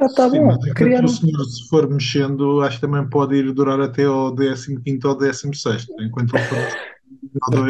Ah, 0.00 0.08
tá 0.14 0.30
Sim, 0.30 0.38
bom, 0.38 0.46
mas 0.46 0.58
enquanto 0.58 0.76
criaram. 0.76 1.04
o 1.06 1.08
senhor 1.08 1.44
se 1.44 1.68
for 1.68 1.90
mexendo, 1.90 2.60
acho 2.60 2.76
que 2.76 2.82
também 2.82 3.10
pode 3.10 3.34
ir 3.34 3.52
durar 3.52 3.80
até 3.80 4.04
ao 4.04 4.32
15º 4.32 5.04
ou 5.06 5.18
16º, 5.18 5.86
enquanto 6.02 6.36
ele 6.36 6.44
for 6.44 6.56
um. 6.56 7.64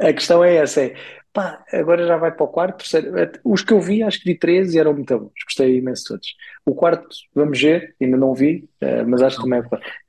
A 0.00 0.12
questão 0.12 0.42
é 0.42 0.56
essa, 0.56 0.82
é, 0.82 0.94
pá, 1.32 1.64
agora 1.72 2.04
já 2.04 2.16
vai 2.16 2.32
para 2.32 2.44
o 2.44 2.48
quarto, 2.48 2.78
terceiro, 2.78 3.12
os 3.44 3.62
que 3.62 3.72
eu 3.72 3.80
vi, 3.80 4.02
acho 4.02 4.18
que 4.18 4.32
vi 4.32 4.36
13 4.36 4.76
e 4.76 4.80
eram 4.80 4.92
muito 4.92 5.16
bons, 5.16 5.32
gostei 5.44 5.78
imenso 5.78 6.02
de 6.02 6.08
todos. 6.08 6.34
O 6.66 6.74
quarto, 6.74 7.06
vamos 7.32 7.60
ver, 7.60 7.94
ainda 8.00 8.16
não 8.16 8.34
vi, 8.34 8.68
eh, 8.80 9.04
mas 9.04 9.22
acho 9.22 9.36
que 9.36 9.44
também 9.44 9.60
é. 9.60 9.62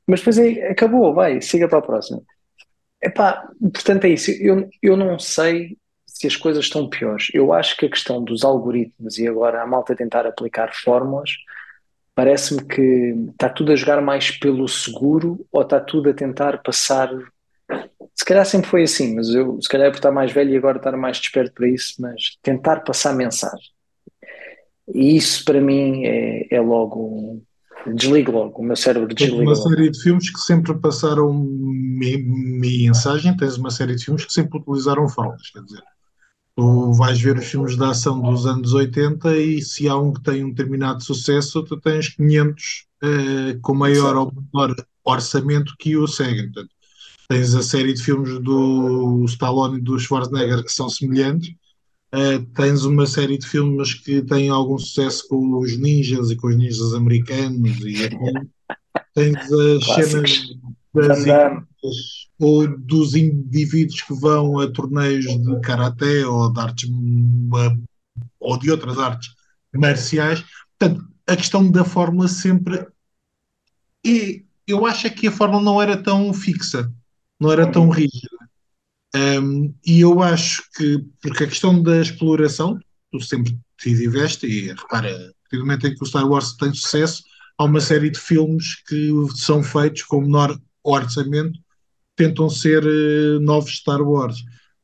Mas 0.08 0.22
depois 0.22 0.40
é, 0.40 0.72
acabou, 0.72 1.14
vai, 1.14 1.40
siga 1.40 1.68
para 1.68 1.78
a 1.78 1.84
próxima. 1.84 2.24
Epá, 3.01 3.50
portanto 3.62 4.06
é 4.06 4.10
isso, 4.10 4.32
eu, 4.32 4.70
eu 4.82 4.98
não 4.98 5.18
sei 5.18 5.77
se 6.06 6.27
as 6.27 6.36
coisas 6.36 6.65
estão 6.65 6.89
piores. 6.89 7.27
Eu 7.34 7.53
acho 7.53 7.77
que 7.77 7.86
a 7.86 7.89
questão 7.89 8.22
dos 8.22 8.44
algoritmos 8.44 9.18
e 9.18 9.27
agora 9.27 9.62
a 9.62 9.68
malta 9.68 9.96
tentar 9.96 10.27
aplicar 10.27 10.74
fórmulas, 10.74 11.32
parece-me 12.13 12.62
que 12.65 13.15
está 13.32 13.48
tudo 13.48 13.72
a 13.72 13.75
jogar 13.75 14.01
mais 14.01 14.32
pelo 14.32 14.68
seguro 14.68 15.46
ou 15.51 15.62
está 15.62 15.79
tudo 15.79 16.10
a 16.10 16.13
tentar 16.13 16.62
passar. 16.62 17.10
Se 18.13 18.25
calhar 18.25 18.46
sempre 18.46 18.70
foi 18.70 18.84
assim, 18.84 19.15
mas 19.15 19.29
eu 19.29 19.62
se 19.62 19.70
calhar 19.70 19.88
é 19.88 19.91
por 19.91 19.98
estar 19.98 20.12
mais 20.12 20.32
velho 20.32 20.51
e 20.51 20.58
agora 20.58 20.77
estar 20.77 20.98
mais 20.98 21.18
desperto 21.18 21.53
para 21.53 21.70
isso, 21.70 21.94
mas 22.01 22.38
tentar 22.44 22.82
passar 22.82 23.13
mensagem. 23.15 23.70
E 24.94 25.15
isso 25.15 25.46
para 25.46 25.62
mim 25.62 26.03
é, 26.06 26.48
é 26.53 26.60
logo. 26.60 27.41
Desligo 27.86 28.32
logo, 28.32 28.62
o 28.62 28.64
meu 28.64 28.76
cérebro 28.76 29.14
Tens 29.16 29.32
desliga 29.32 29.42
uma 29.42 29.54
logo. 29.54 29.70
série 29.70 29.90
de 29.90 30.02
filmes 30.02 30.30
que 30.30 30.40
sempre 30.40 30.74
passaram 30.80 31.34
me- 31.34 32.18
mensagem, 32.18 33.36
tens 33.36 33.58
uma 33.58 33.70
série 33.72 33.96
de 33.96 34.06
filmes 34.06 34.26
que 34.26 34.34
sempre 34.34 34.60
utilizaram 34.60 35.08
fórmulas, 35.10 35.50
quer 35.52 35.64
dizer, 35.64 35.84
tu 36.56 36.94
vais 36.94 37.20
ver 37.22 37.38
os 37.38 37.46
filmes 37.46 37.78
de 37.78 37.84
ação 37.84 38.22
dos 38.22 38.46
anos 38.46 38.74
80 38.74 39.38
e 39.38 39.62
se 39.62 39.90
há 39.90 39.98
um 39.98 40.14
que 40.14 40.22
tem 40.24 40.44
um 40.46 40.50
determinado 40.52 41.04
sucesso, 41.04 41.64
tu 41.64 41.80
tens 41.80 42.10
500 42.10 42.86
eh, 43.04 43.58
com 43.62 43.74
maior 43.76 44.16
ou 44.18 44.34
menor 44.54 44.76
orçamento 45.06 45.74
que 45.80 45.98
o 45.98 46.08
seguem. 46.08 46.52
Portanto, 46.52 46.72
tens 47.30 47.56
a 47.56 47.64
série 47.64 47.94
de 47.94 48.04
filmes 48.04 48.40
do 48.42 49.24
Stallone 49.26 49.80
e 49.80 49.82
do 49.82 50.00
Schwarzenegger 50.00 50.64
que 50.64 50.72
são 50.74 50.90
semelhantes, 50.90 51.54
eh, 52.12 52.39
tens 52.56 52.84
uma 52.84 53.06
série 53.06 53.38
de 53.38 53.48
filmes 53.48 53.94
que 53.94 54.22
têm 54.22 54.50
algum 54.50 54.78
sucesso 54.78 55.28
com 55.28 55.58
os 55.60 55.78
ninjas 55.78 56.32
e 56.32 56.36
com 56.36 56.48
os 56.48 56.58
ninjas 56.58 56.94
americanos 56.94 57.80
e 57.82 58.06
assim. 58.06 58.50
Tens 59.13 59.51
as 59.51 59.86
cenas 59.86 60.42
das 60.94 61.20
equipas 61.20 62.30
ou 62.39 62.68
dos 62.80 63.16
indivíduos 63.16 64.01
que 64.01 64.13
vão 64.13 64.60
a 64.60 64.72
torneios 64.72 65.25
de 65.25 65.60
karaté 65.62 66.25
ou 66.25 66.51
de 66.51 66.60
artes 66.60 66.89
ou 68.39 68.58
de 68.58 68.72
outras 68.72 68.98
artes 68.98 69.30
marciais. 69.74 70.44
Portanto, 70.78 71.06
a 71.28 71.36
questão 71.36 71.70
da 71.70 71.84
fórmula 71.84 72.28
sempre 72.28 72.88
e 74.06 74.46
eu 74.66 74.86
acho 74.86 75.08
é 75.08 75.10
que 75.10 75.28
a 75.28 75.32
fórmula 75.32 75.62
não 75.62 75.82
era 75.82 76.01
tão 76.01 76.34
fixa, 76.34 76.92
não 77.39 77.51
era 77.51 77.72
tão 77.72 77.89
rígida. 77.89 78.38
Um, 79.16 79.74
e 79.86 80.01
eu 80.01 80.22
acho 80.22 80.63
que, 80.75 81.00
porque 81.22 81.44
a 81.44 81.48
questão 81.48 81.82
da 81.82 82.00
exploração, 82.01 82.78
tu 83.12 83.20
sempre 83.20 83.54
te 83.78 83.96
tiveste, 83.96 84.46
e 84.46 84.68
repara, 84.68 85.34
a 85.51 85.58
momento 85.58 85.88
em 85.88 85.96
que 85.96 86.04
o 86.04 86.06
Star 86.06 86.28
Wars 86.30 86.54
tem 86.56 86.72
sucesso, 86.74 87.24
há 87.58 87.63
uma 87.63 87.82
série 87.82 88.10
de 88.12 88.20
filmes 88.20 88.75
que 88.88 89.12
são 89.36 89.63
feitos 89.63 90.04
com 90.04 90.22
menor 90.22 90.56
orçamento, 90.84 91.60
tentam 92.16 92.50
ser 92.50 92.84
eh, 92.86 93.39
novos 93.42 93.78
Star 93.78 94.01
Wars. 94.01 94.38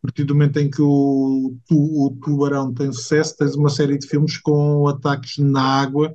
A 0.03 0.08
partir 0.08 0.24
do 0.25 0.36
momento 0.36 0.58
em 0.60 0.70
que 0.70 0.82
o, 0.82 1.55
tu- 1.67 2.05
o 2.08 2.17
Tubarão 2.24 2.74
tem 2.74 2.91
sucesso, 2.94 3.36
tens 3.38 3.55
uma 3.55 3.70
série 3.70 3.98
de 3.98 4.08
filmes 4.08 4.38
com 4.39 4.88
ataques 4.88 5.38
na 5.39 5.62
água, 5.62 6.13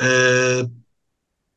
eh, 0.00 0.68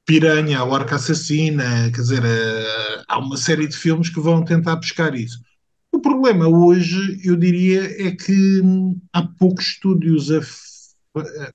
Piranha, 0.06 0.60
a 0.60 0.66
Orca 0.66 0.96
Assassina, 0.96 1.92
quer 1.92 2.02
dizer, 2.02 2.24
eh, 2.26 3.04
há 3.08 3.20
uma 3.20 3.38
série 3.38 3.68
de 3.68 3.76
filmes 3.78 4.10
que 4.10 4.20
vão 4.20 4.44
tentar 4.44 4.78
pescar 4.78 5.16
isso. 5.16 5.40
O 5.92 6.00
problema 6.00 6.48
hoje, 6.48 7.22
eu 7.24 7.36
diria, 7.36 7.84
é 8.08 8.12
que 8.12 8.62
hum, 8.62 9.00
há 9.14 9.24
poucos 9.24 9.68
estúdios 9.68 10.32
a 10.32 10.42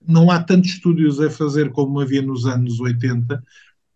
não 0.07 0.31
há 0.31 0.43
tantos 0.43 0.71
estúdios 0.71 1.21
a 1.21 1.31
fazer 1.31 1.73
como 1.73 2.01
havia 2.01 2.23
nos 2.23 2.47
anos 2.47 2.79
80 2.81 3.43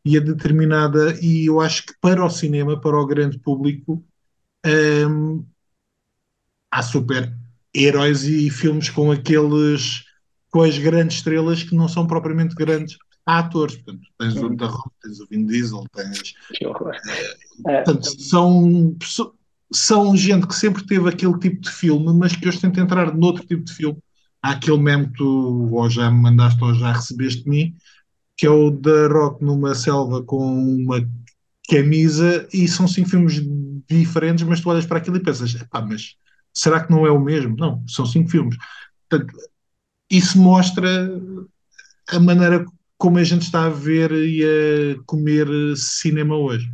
e 0.04 0.16
a 0.16 0.20
determinada, 0.20 1.18
e 1.20 1.46
eu 1.46 1.60
acho 1.60 1.84
que 1.86 1.94
para 2.00 2.24
o 2.24 2.30
cinema, 2.30 2.80
para 2.80 2.96
o 2.96 3.06
grande 3.06 3.38
público, 3.38 4.02
hum, 4.66 5.44
há 6.70 6.82
super-heróis 6.82 8.24
e 8.24 8.48
filmes 8.50 8.88
com 8.88 9.12
aqueles, 9.12 10.04
com 10.50 10.62
as 10.62 10.78
grandes 10.78 11.18
estrelas 11.18 11.62
que 11.62 11.74
não 11.74 11.88
são 11.88 12.06
propriamente 12.06 12.54
grandes 12.54 12.96
atores. 13.26 13.76
Portanto, 13.76 14.06
tens 14.18 14.36
o. 14.36 14.56
The 14.56 14.64
Rock, 14.66 14.90
tens 15.02 15.20
o 15.20 15.26
Vin 15.26 15.46
Diesel, 15.46 15.84
tens. 15.94 16.34
Que 16.54 16.66
horror. 16.66 16.94
É, 17.66 17.82
Portanto, 17.82 18.20
são, 18.22 18.96
são 19.72 20.16
gente 20.16 20.46
que 20.46 20.54
sempre 20.54 20.84
teve 20.86 21.08
aquele 21.08 21.38
tipo 21.38 21.60
de 21.60 21.70
filme, 21.70 22.12
mas 22.14 22.34
que 22.34 22.48
hoje 22.48 22.60
tenta 22.60 22.80
entrar 22.80 23.14
noutro 23.14 23.46
tipo 23.46 23.64
de 23.64 23.72
filme. 23.72 23.98
Há 24.42 24.52
aquele 24.52 24.78
meme 24.78 25.08
que 25.08 25.18
tu 25.18 25.68
ou 25.72 25.90
já 25.90 26.10
me 26.10 26.20
mandaste 26.20 26.62
ou 26.64 26.74
já 26.74 26.92
recebeste 26.92 27.44
de 27.44 27.50
mim, 27.50 27.76
que 28.36 28.46
é 28.46 28.50
o 28.50 28.70
The 28.72 29.06
Rock 29.08 29.44
numa 29.44 29.74
selva 29.74 30.22
com 30.22 30.38
uma 30.38 31.06
camisa, 31.68 32.48
e 32.52 32.66
são 32.66 32.88
cinco 32.88 33.10
filmes 33.10 33.40
diferentes, 33.88 34.44
mas 34.44 34.60
tu 34.60 34.70
olhas 34.70 34.86
para 34.86 34.98
aquilo 34.98 35.18
e 35.18 35.22
pensas, 35.22 35.54
"Epá, 35.54 35.82
mas 35.82 36.16
será 36.52 36.82
que 36.82 36.90
não 36.90 37.06
é 37.06 37.10
o 37.10 37.20
mesmo? 37.20 37.54
Não, 37.56 37.86
são 37.86 38.06
cinco 38.06 38.30
filmes. 38.30 38.56
Portanto, 39.08 39.34
isso 40.10 40.38
mostra 40.38 41.10
a 42.08 42.18
maneira 42.18 42.64
como 43.00 43.16
a 43.16 43.24
gente 43.24 43.42
está 43.42 43.64
a 43.64 43.70
ver 43.70 44.12
e 44.12 44.44
a 44.44 45.02
comer 45.06 45.46
cinema 45.74 46.36
hoje. 46.36 46.70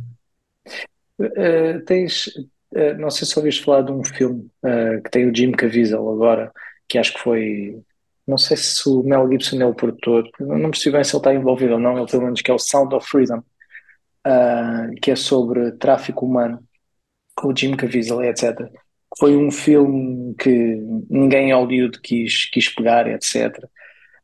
Uh, 1.17 1.79
tens, 1.85 2.27
uh, 2.27 2.99
não 2.99 3.09
sei 3.09 3.25
se 3.25 3.39
ouviste 3.39 3.63
falar 3.63 3.83
de 3.83 3.93
um 3.93 4.03
filme 4.03 4.45
uh, 4.61 5.01
que 5.01 5.09
tem 5.09 5.25
o 5.25 5.33
Jim 5.33 5.53
Caviezel 5.53 6.07
agora, 6.09 6.51
que 6.87 6.97
acho 6.97 7.13
que 7.13 7.21
foi, 7.21 7.79
não 8.27 8.37
sei 8.37 8.57
se 8.57 8.87
o 8.89 9.03
Mel 9.03 9.31
Gibson 9.31 9.61
é 9.61 9.65
o 9.65 9.73
produtor, 9.73 10.29
não 10.37 10.69
percebi 10.69 10.97
bem 10.97 11.03
se 11.05 11.15
ele 11.15 11.19
está 11.21 11.33
envolvido 11.33 11.73
ou 11.75 11.79
não, 11.79 11.97
ele 11.97 12.11
pelo 12.11 12.23
menos 12.23 12.41
que 12.41 12.51
é 12.51 12.53
o 12.53 12.59
Sound 12.59 12.93
of 12.93 13.07
Freedom, 13.07 13.41
que 15.01 15.11
é 15.11 15.15
sobre 15.15 15.71
tráfico 15.77 16.25
humano, 16.25 16.61
com 17.37 17.53
o 17.53 17.55
Jim 17.55 17.73
Caviezel, 17.77 18.21
etc. 18.25 18.69
Foi 19.17 19.37
um 19.37 19.49
filme 19.49 20.35
que 20.35 20.77
ninguém 21.09 21.49
em 21.49 21.53
Hollywood 21.53 22.01
quis, 22.01 22.49
quis 22.49 22.67
pegar, 22.67 23.07
etc. 23.07 23.57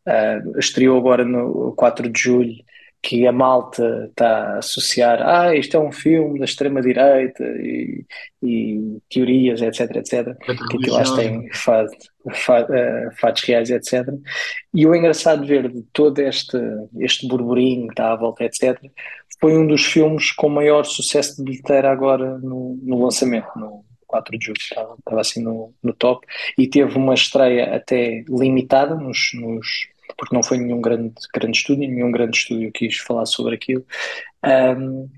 Uh, 0.06 0.60
estreou 0.60 0.98
agora 0.98 1.24
no 1.24 1.74
4 1.76 2.10
de 2.10 2.20
julho 2.20 2.56
que 3.04 3.28
a 3.28 3.34
malta 3.34 4.08
está 4.10 4.56
a 4.56 4.58
associar, 4.60 5.22
ah, 5.22 5.54
isto 5.54 5.76
é 5.76 5.80
um 5.80 5.92
filme 5.92 6.40
da 6.40 6.46
extrema-direita 6.46 7.44
e, 7.44 8.06
e, 8.42 8.98
teorias, 9.10 9.62
etc, 9.62 9.98
etc, 9.98 10.38
que 10.38 10.52
aquilo 10.78 10.96
acho 10.96 11.14
tem 11.18 11.50
fatos, 11.52 12.10
eh, 12.72 13.10
fatos 13.20 13.44
reais, 13.44 13.70
etc. 13.70 14.08
E 14.74 14.88
o 14.88 14.96
engraçado 14.96 15.46
ver 15.46 15.70
de 15.70 15.84
todo 15.92 16.18
este, 16.20 16.58
este 16.98 17.28
burburinho 17.28 17.88
que 17.88 17.94
está 17.94 18.14
à 18.14 18.16
volta, 18.16 18.46
etc., 18.46 18.80
foi 19.38 19.58
um 19.58 19.68
dos 19.68 19.84
filmes 19.84 20.32
com 20.32 20.48
maior 20.48 20.86
sucesso 20.86 21.36
de 21.36 21.44
bilheteira 21.44 21.92
agora 21.92 22.38
no, 22.38 22.80
no 22.82 23.04
lançamento, 23.04 23.50
no 23.58 23.84
4 24.08 24.38
de 24.38 24.46
julho, 24.46 24.58
estava, 24.58 24.96
estava 24.98 25.20
assim 25.20 25.44
no, 25.44 25.74
no 25.84 25.92
top, 25.92 26.26
e 26.58 26.70
teve 26.70 26.98
uma 26.98 27.16
estreia 27.16 27.76
até 27.76 28.24
limitada 28.30 28.96
nos, 28.96 29.32
nos 29.34 29.92
porque 30.18 30.36
não 30.36 30.44
foi 30.44 30.58
nenhum 30.58 30.82
grande, 30.82 31.14
grande 31.34 31.58
estúdio, 31.58 31.90
nenhum 31.90 32.12
grande 32.12 32.38
estúdio 32.38 32.72
quis 32.72 32.98
falar 32.98 33.26
sobre 33.26 33.56
aquilo. 33.56 33.86
Um, 34.46 35.10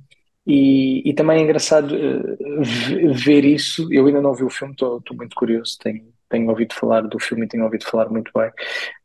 e, 0.47 1.09
e, 1.09 1.13
também 1.13 1.39
é 1.39 1.41
engraçado 1.41 1.95
uh, 1.95 3.13
ver 3.13 3.43
isso. 3.43 3.91
Eu 3.91 4.05
ainda 4.05 4.21
não 4.21 4.33
vi 4.33 4.43
o 4.43 4.49
filme, 4.49 4.73
estou 4.73 5.01
muito 5.13 5.35
curioso. 5.35 5.77
Tenho, 5.79 6.05
tenho 6.29 6.49
ouvido 6.49 6.73
falar 6.75 7.01
do 7.01 7.19
filme 7.19 7.45
e 7.45 7.47
tenho 7.47 7.63
ouvido 7.63 7.85
falar 7.85 8.09
muito 8.09 8.31
bem. 8.35 8.49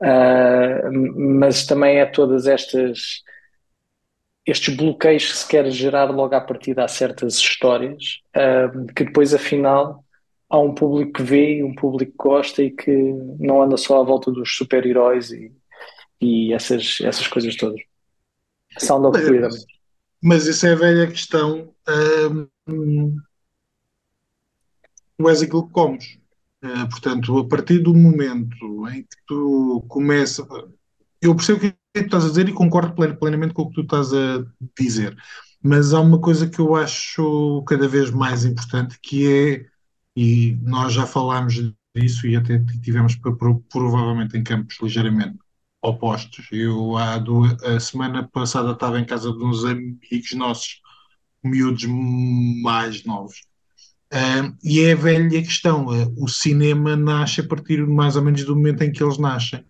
Uh, 0.03 1.39
mas 1.39 1.67
também 1.67 1.99
é 1.99 2.07
todas 2.07 2.47
estas 2.47 3.23
estes 4.47 4.75
bloqueios 4.75 5.31
que 5.31 5.39
se 5.39 5.49
quer 5.49 5.71
gerar 5.71 6.11
logo 6.11 6.35
à 6.35 6.41
partida 6.41 6.85
a 6.85 6.89
certas 6.89 7.35
histórias, 7.37 8.21
uh, 8.37 8.87
que 8.95 9.05
depois 9.05 9.33
afinal 9.33 10.05
há 10.49 10.59
um 10.59 10.75
público 10.75 11.13
que 11.13 11.23
vê 11.23 11.63
um 11.63 11.75
público 11.75 12.13
que 12.13 12.19
gosta 12.19 12.63
e 12.63 12.71
que 12.71 12.91
não 13.39 13.63
anda 13.63 13.77
só 13.77 14.01
à 14.01 14.05
volta 14.05 14.31
dos 14.33 14.55
super-heróis 14.57 15.31
e, 15.31 15.53
e 16.21 16.53
essas, 16.53 16.99
essas 17.01 17.27
coisas 17.27 17.57
todas. 17.57 17.81
Sound 18.79 19.07
of 19.07 19.21
Freedom. 19.21 19.49
Mas 20.23 20.47
isso 20.47 20.67
é 20.67 20.73
a 20.73 20.77
velha 20.77 21.07
questão. 21.07 21.73
Um, 22.69 23.17
tu 25.17 25.29
és 25.29 25.43
aquilo 25.43 25.67
que 25.67 25.73
comes. 25.73 26.19
Uh, 26.63 26.89
portanto, 26.91 27.39
a 27.39 27.49
partir 27.49 27.79
do 27.79 27.95
momento 27.95 28.89
em 28.89 29.03
que 29.03 29.17
tu 29.27 29.85
começa. 29.89 30.47
Eu 31.23 31.35
percebo 31.35 31.59
o 31.59 31.61
que 31.63 31.73
tu 31.95 32.01
estás 32.01 32.25
a 32.25 32.29
dizer 32.29 32.49
e 32.49 32.53
concordo 32.53 32.95
plenamente 33.17 33.55
com 33.55 33.63
o 33.63 33.69
que 33.69 33.75
tu 33.75 33.81
estás 33.83 34.13
a 34.13 34.45
dizer. 34.79 35.17
Mas 35.63 35.93
há 35.93 36.01
uma 36.01 36.19
coisa 36.19 36.49
que 36.49 36.59
eu 36.59 36.75
acho 36.75 37.63
cada 37.67 37.87
vez 37.89 38.11
mais 38.11 38.45
importante 38.45 38.99
que 39.03 39.31
é, 39.31 39.67
e 40.17 40.59
nós 40.63 40.93
já 40.95 41.07
falámos 41.07 41.55
disso 41.95 42.27
e 42.27 42.37
até 42.37 42.63
tivemos 42.83 43.19
provavelmente 43.69 44.37
em 44.37 44.43
campos 44.43 44.79
ligeiramente 44.81 45.39
opostos. 45.83 46.47
Eu, 46.53 46.97
há 46.97 47.19
duas, 47.19 47.63
a 47.63 47.81
semana 47.81 48.29
passada, 48.29 48.73
estava 48.73 49.01
em 49.01 49.05
casa 49.05 49.33
de 49.33 49.45
uns 49.45 49.65
amigos 49.65 50.33
nossos, 50.35 50.81
miúdos 51.43 51.85
mais 52.63 53.05
novos. 53.05 53.43
Uh, 54.13 54.57
e 54.63 54.81
é 54.81 54.93
a 54.93 54.97
velha 54.97 55.43
questão: 55.43 55.87
uh, 55.87 56.15
o 56.19 56.29
cinema 56.29 56.97
nasce 56.97 57.41
a 57.41 57.47
partir 57.47 57.87
mais 57.87 58.17
ou 58.17 58.23
menos 58.23 58.45
do 58.45 58.57
momento 58.57 58.83
em 58.83 58.93
que 58.93 59.03
eles 59.03 59.19
nascem. 59.19 59.61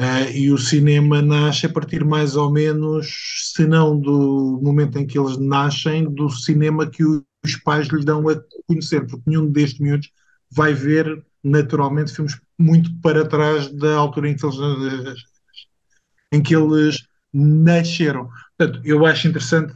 Uh, 0.00 0.30
e 0.34 0.50
o 0.50 0.58
cinema 0.58 1.20
nasce 1.20 1.66
a 1.66 1.68
partir 1.68 2.04
mais 2.04 2.34
ou 2.34 2.50
menos, 2.50 3.52
se 3.54 3.66
não 3.66 3.98
do 3.98 4.58
momento 4.62 4.98
em 4.98 5.06
que 5.06 5.18
eles 5.18 5.36
nascem, 5.36 6.04
do 6.12 6.30
cinema 6.30 6.88
que 6.88 7.04
os 7.04 7.56
pais 7.62 7.88
lhe 7.88 8.04
dão 8.04 8.28
a 8.28 8.36
conhecer, 8.66 9.06
porque 9.06 9.22
nenhum 9.26 9.50
destes 9.50 9.80
miúdos 9.80 10.10
vai 10.50 10.72
ver 10.72 11.24
naturalmente 11.42 12.12
filmes 12.12 12.40
muito 12.58 12.90
para 13.00 13.26
trás 13.26 13.68
da 13.72 13.96
altura 13.96 14.30
em 14.30 14.36
que 14.36 14.46
eles 14.46 14.56
em 16.32 16.42
que 16.42 16.56
eles 16.56 17.06
nasceram. 17.32 18.28
Portanto, 18.56 18.80
eu 18.84 19.06
acho 19.06 19.28
interessante 19.28 19.72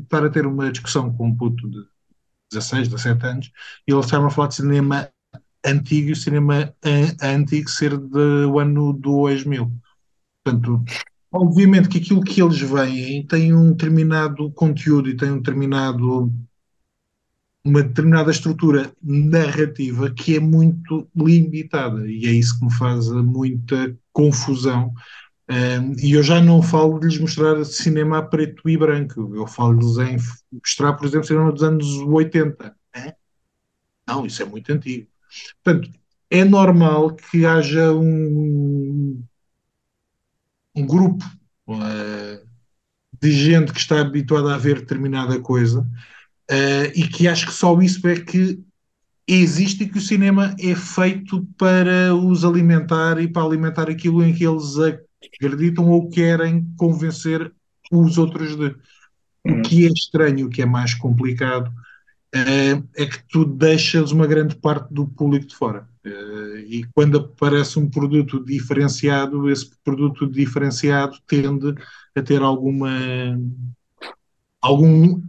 estar 0.00 0.24
a 0.24 0.30
ter 0.30 0.46
uma 0.46 0.70
discussão 0.70 1.12
com 1.12 1.26
um 1.26 1.36
puto 1.36 1.68
de 1.68 1.84
16, 2.52 2.88
17 2.88 3.26
anos 3.26 3.52
e 3.86 3.92
ele 3.92 4.00
está 4.00 4.24
a 4.24 4.30
falar 4.30 4.48
de 4.48 4.54
cinema 4.54 5.08
antigo 5.64 6.08
e 6.08 6.12
o 6.12 6.16
cinema 6.16 6.72
antigo 7.22 7.68
ser 7.68 7.96
do 7.96 8.58
ano 8.58 8.92
2000. 8.92 9.70
Portanto, 10.44 10.84
obviamente 11.30 11.88
que 11.88 11.98
aquilo 11.98 12.22
que 12.22 12.40
eles 12.40 12.60
veem 12.60 13.26
tem 13.26 13.54
um 13.54 13.72
determinado 13.72 14.50
conteúdo 14.52 15.08
e 15.08 15.16
tem 15.16 15.30
um 15.30 15.38
determinado 15.38 16.32
uma 17.64 17.82
determinada 17.82 18.30
estrutura 18.30 18.90
narrativa 19.02 20.10
que 20.10 20.36
é 20.36 20.40
muito 20.40 21.06
limitada 21.14 22.08
e 22.08 22.24
é 22.24 22.30
isso 22.30 22.58
que 22.58 22.64
me 22.64 22.72
faz 22.72 23.08
muita 23.08 23.94
confusão 24.12 24.94
e 26.02 26.12
eu 26.12 26.22
já 26.22 26.40
não 26.42 26.62
falo 26.62 26.98
de 26.98 27.06
lhes 27.06 27.18
mostrar 27.18 27.64
cinema 27.64 28.22
preto 28.22 28.68
e 28.68 28.76
branco, 28.76 29.34
eu 29.34 29.46
falo-lhes 29.46 29.96
em 29.96 30.18
mostrar, 30.52 30.92
por 30.92 31.06
exemplo, 31.06 31.26
cinema 31.26 31.50
dos 31.50 31.62
anos 31.62 31.86
80. 31.86 32.76
É? 32.94 33.14
Não, 34.06 34.26
isso 34.26 34.42
é 34.42 34.44
muito 34.44 34.70
antigo. 34.72 35.08
Portanto, 35.62 35.90
é 36.30 36.44
normal 36.44 37.14
que 37.14 37.46
haja 37.46 37.92
um, 37.92 39.22
um 40.74 40.86
grupo 40.86 41.24
uh, 41.68 42.46
de 43.20 43.32
gente 43.32 43.72
que 43.72 43.80
está 43.80 44.00
habituada 44.00 44.54
a 44.54 44.58
ver 44.58 44.80
determinada 44.80 45.40
coisa 45.40 45.80
uh, 46.50 46.92
e 46.94 47.08
que 47.08 47.26
acho 47.26 47.46
que 47.46 47.52
só 47.52 47.78
isso 47.80 48.06
é 48.06 48.20
que 48.20 48.62
existe 49.26 49.84
e 49.84 49.88
que 49.88 49.98
o 49.98 50.02
cinema 50.02 50.54
é 50.58 50.74
feito 50.74 51.46
para 51.56 52.14
os 52.14 52.44
alimentar 52.44 53.20
e 53.20 53.28
para 53.28 53.42
alimentar 53.42 53.90
aquilo 53.90 54.22
em 54.22 54.34
que 54.34 54.46
eles 54.46 54.76
acreditam 54.76 55.07
ou 55.78 56.08
querem 56.10 56.66
convencer 56.76 57.52
os 57.90 58.18
outros 58.18 58.56
de. 58.56 58.74
O 59.44 59.52
uhum. 59.52 59.62
que 59.62 59.86
é 59.86 59.88
estranho, 59.88 60.46
o 60.46 60.50
que 60.50 60.60
é 60.60 60.66
mais 60.66 60.94
complicado, 60.94 61.68
uh, 61.68 62.88
é 62.96 63.06
que 63.06 63.22
tu 63.28 63.44
deixas 63.44 64.10
uma 64.10 64.26
grande 64.26 64.56
parte 64.56 64.92
do 64.92 65.06
público 65.06 65.46
de 65.46 65.54
fora. 65.54 65.88
Uh, 66.04 66.58
e 66.58 66.84
quando 66.94 67.18
aparece 67.18 67.78
um 67.78 67.88
produto 67.88 68.44
diferenciado, 68.44 69.48
esse 69.48 69.70
produto 69.84 70.26
diferenciado 70.26 71.16
tende 71.26 71.74
a 72.14 72.22
ter 72.22 72.42
alguma 72.42 72.90
algum 74.60 75.22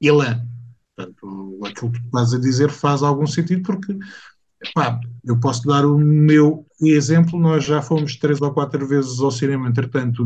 elan. 0.00 0.46
Portanto, 0.94 1.60
aquilo 1.66 1.92
que 1.92 2.00
tu 2.00 2.06
estás 2.06 2.32
a 2.32 2.38
dizer 2.38 2.70
faz 2.70 3.02
algum 3.02 3.26
sentido 3.26 3.62
porque 3.62 3.96
Eu 5.24 5.38
posso 5.38 5.66
dar 5.66 5.84
o 5.84 5.98
meu 5.98 6.66
exemplo, 6.80 7.38
nós 7.38 7.64
já 7.64 7.82
fomos 7.82 8.16
três 8.16 8.40
ou 8.40 8.52
quatro 8.52 8.86
vezes 8.86 9.20
ao 9.20 9.30
cinema, 9.30 9.68
entretanto 9.68 10.24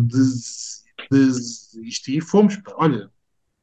desisti 1.10 2.18
e 2.18 2.20
fomos, 2.20 2.60
olha, 2.74 3.06
o 3.06 3.10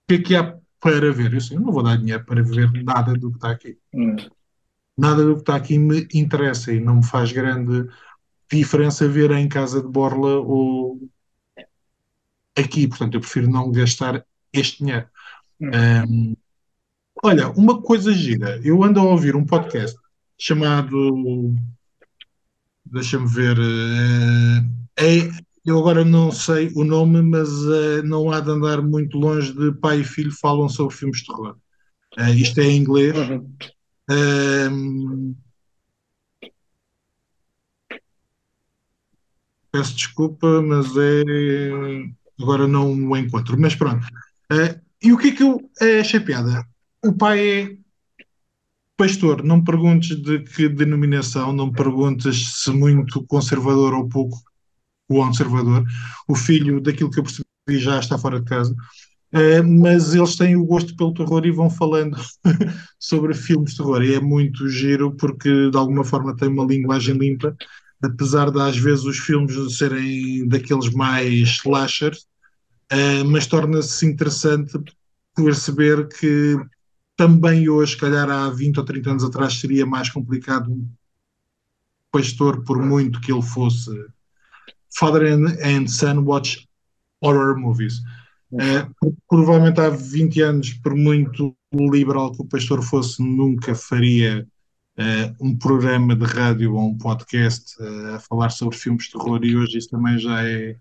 que 0.07 0.15
é 0.15 0.21
que 0.21 0.35
há 0.35 0.57
para 0.79 1.11
ver? 1.11 1.31
Eu, 1.33 1.37
assim, 1.37 1.55
não 1.55 1.71
vou 1.71 1.83
dar 1.83 1.97
dinheiro 1.97 2.23
para 2.25 2.43
ver 2.43 2.71
nada 2.83 3.13
do 3.13 3.29
que 3.31 3.37
está 3.37 3.51
aqui. 3.51 3.77
Hum. 3.93 4.15
Nada 4.97 5.23
do 5.23 5.35
que 5.35 5.41
está 5.41 5.55
aqui 5.55 5.77
me 5.77 6.07
interessa 6.13 6.73
e 6.73 6.79
não 6.79 6.97
me 6.97 7.05
faz 7.05 7.31
grande 7.31 7.87
diferença 8.51 9.07
ver 9.07 9.31
em 9.31 9.47
casa 9.47 9.81
de 9.81 9.87
Borla 9.87 10.37
ou 10.39 10.99
aqui, 12.57 12.87
portanto 12.87 13.13
eu 13.13 13.21
prefiro 13.21 13.49
não 13.49 13.71
gastar 13.71 14.25
este 14.51 14.83
dinheiro. 14.83 15.07
Hum. 15.61 15.71
Um, 16.09 16.35
olha, 17.23 17.49
uma 17.49 17.81
coisa 17.81 18.11
gira, 18.11 18.59
eu 18.63 18.83
ando 18.83 18.99
a 18.99 19.03
ouvir 19.03 19.35
um 19.35 19.45
podcast 19.45 19.97
chamado. 20.37 21.55
Deixa-me 22.85 23.27
ver. 23.27 23.57
É, 24.97 25.17
é, 25.19 25.31
eu 25.65 25.77
agora 25.79 26.05
não 26.05 26.31
sei 26.31 26.71
o 26.75 26.83
nome, 26.83 27.21
mas 27.21 27.49
é, 27.65 28.01
não 28.03 28.31
há 28.31 28.39
de 28.39 28.49
andar 28.49 28.81
muito 28.81 29.17
longe 29.17 29.53
de 29.53 29.71
pai 29.73 29.99
e 30.01 30.03
filho 30.03 30.31
falam 30.31 30.69
sobre 30.69 30.95
filmes 30.95 31.19
de 31.19 31.27
terror. 31.27 31.57
É, 32.17 32.31
isto 32.31 32.59
é 32.59 32.63
em 32.63 32.77
inglês. 32.77 33.15
Uhum. 34.09 35.35
peço 39.71 39.95
desculpa, 39.95 40.61
mas 40.61 40.87
é. 40.97 41.23
Agora 42.41 42.67
não 42.67 42.93
o 42.93 43.17
encontro. 43.17 43.59
Mas 43.59 43.75
pronto. 43.75 44.05
e 45.01 45.11
o 45.11 45.17
que 45.17 45.29
é 45.29 45.31
que 45.31 45.43
eu 45.43 45.69
achei 45.99 46.19
piada? 46.19 46.65
O 47.03 47.13
pai 47.13 47.49
é 47.49 47.77
Pastor, 48.97 49.43
não 49.43 49.63
perguntes 49.63 50.19
de 50.19 50.39
que 50.39 50.67
denominação, 50.67 51.53
não 51.53 51.71
perguntes 51.71 52.63
se 52.63 52.71
muito 52.71 53.23
conservador 53.27 53.93
ou 53.93 54.09
pouco 54.09 54.41
conservador. 55.07 55.85
O 56.27 56.35
filho, 56.35 56.81
daquilo 56.81 57.11
que 57.11 57.19
eu 57.19 57.23
percebi, 57.23 57.45
já 57.69 57.99
está 57.99 58.17
fora 58.17 58.39
de 58.39 58.45
casa. 58.45 58.75
Uh, 59.31 59.63
mas 59.81 60.15
eles 60.15 60.35
têm 60.35 60.55
o 60.55 60.65
gosto 60.65 60.95
pelo 60.95 61.13
terror 61.13 61.45
e 61.45 61.51
vão 61.51 61.69
falando 61.69 62.17
sobre 62.99 63.35
filmes 63.35 63.71
de 63.71 63.77
terror. 63.77 64.01
E 64.01 64.15
é 64.15 64.19
muito 64.19 64.67
giro 64.67 65.11
porque, 65.15 65.69
de 65.69 65.77
alguma 65.77 66.03
forma, 66.03 66.35
tem 66.35 66.47
uma 66.47 66.65
linguagem 66.65 67.15
limpa, 67.15 67.55
apesar 68.01 68.49
de 68.49 68.59
às 68.59 68.77
vezes 68.77 69.05
os 69.05 69.19
filmes 69.19 69.77
serem 69.77 70.47
daqueles 70.47 70.91
mais 70.91 71.49
slashers, 71.49 72.25
uh, 72.91 73.25
mas 73.27 73.45
torna-se 73.45 74.07
interessante 74.07 74.73
perceber 75.35 76.07
que 76.07 76.57
também 77.17 77.67
hoje, 77.67 77.93
se 77.93 77.97
calhar 77.97 78.29
há 78.29 78.47
20 78.49 78.77
ou 78.77 78.85
30 78.85 79.09
anos 79.09 79.23
atrás, 79.23 79.59
seria 79.59 79.85
mais 79.85 80.07
complicado 80.09 80.71
um 80.71 80.87
pastor, 82.11 82.63
por 82.63 82.81
muito 82.81 83.19
que 83.19 83.31
ele 83.31 83.41
fosse 83.41 83.91
Father 84.97 85.33
and, 85.33 85.57
and 85.63 85.87
Son 85.87 86.19
watch 86.23 86.67
horror 87.19 87.57
movies. 87.57 87.99
Uh, 88.51 89.13
provavelmente 89.27 89.81
há 89.81 89.89
20 89.89 90.41
anos, 90.41 90.73
por 90.75 90.95
muito 90.95 91.55
liberal 91.73 92.31
que 92.31 92.41
o 92.41 92.47
pastor 92.47 92.81
fosse, 92.81 93.21
nunca 93.21 93.75
faria 93.75 94.47
uh, 94.97 95.45
um 95.45 95.57
programa 95.57 96.15
de 96.15 96.25
rádio 96.25 96.75
ou 96.75 96.87
um 96.89 96.97
podcast 96.97 97.75
uh, 97.81 98.15
a 98.15 98.19
falar 98.19 98.51
sobre 98.51 98.77
filmes 98.77 99.05
de 99.05 99.13
terror 99.13 99.43
e 99.43 99.57
hoje 99.57 99.79
isso 99.79 99.89
também 99.89 100.17
já 100.17 100.43
é 100.43 100.73
de 100.73 100.79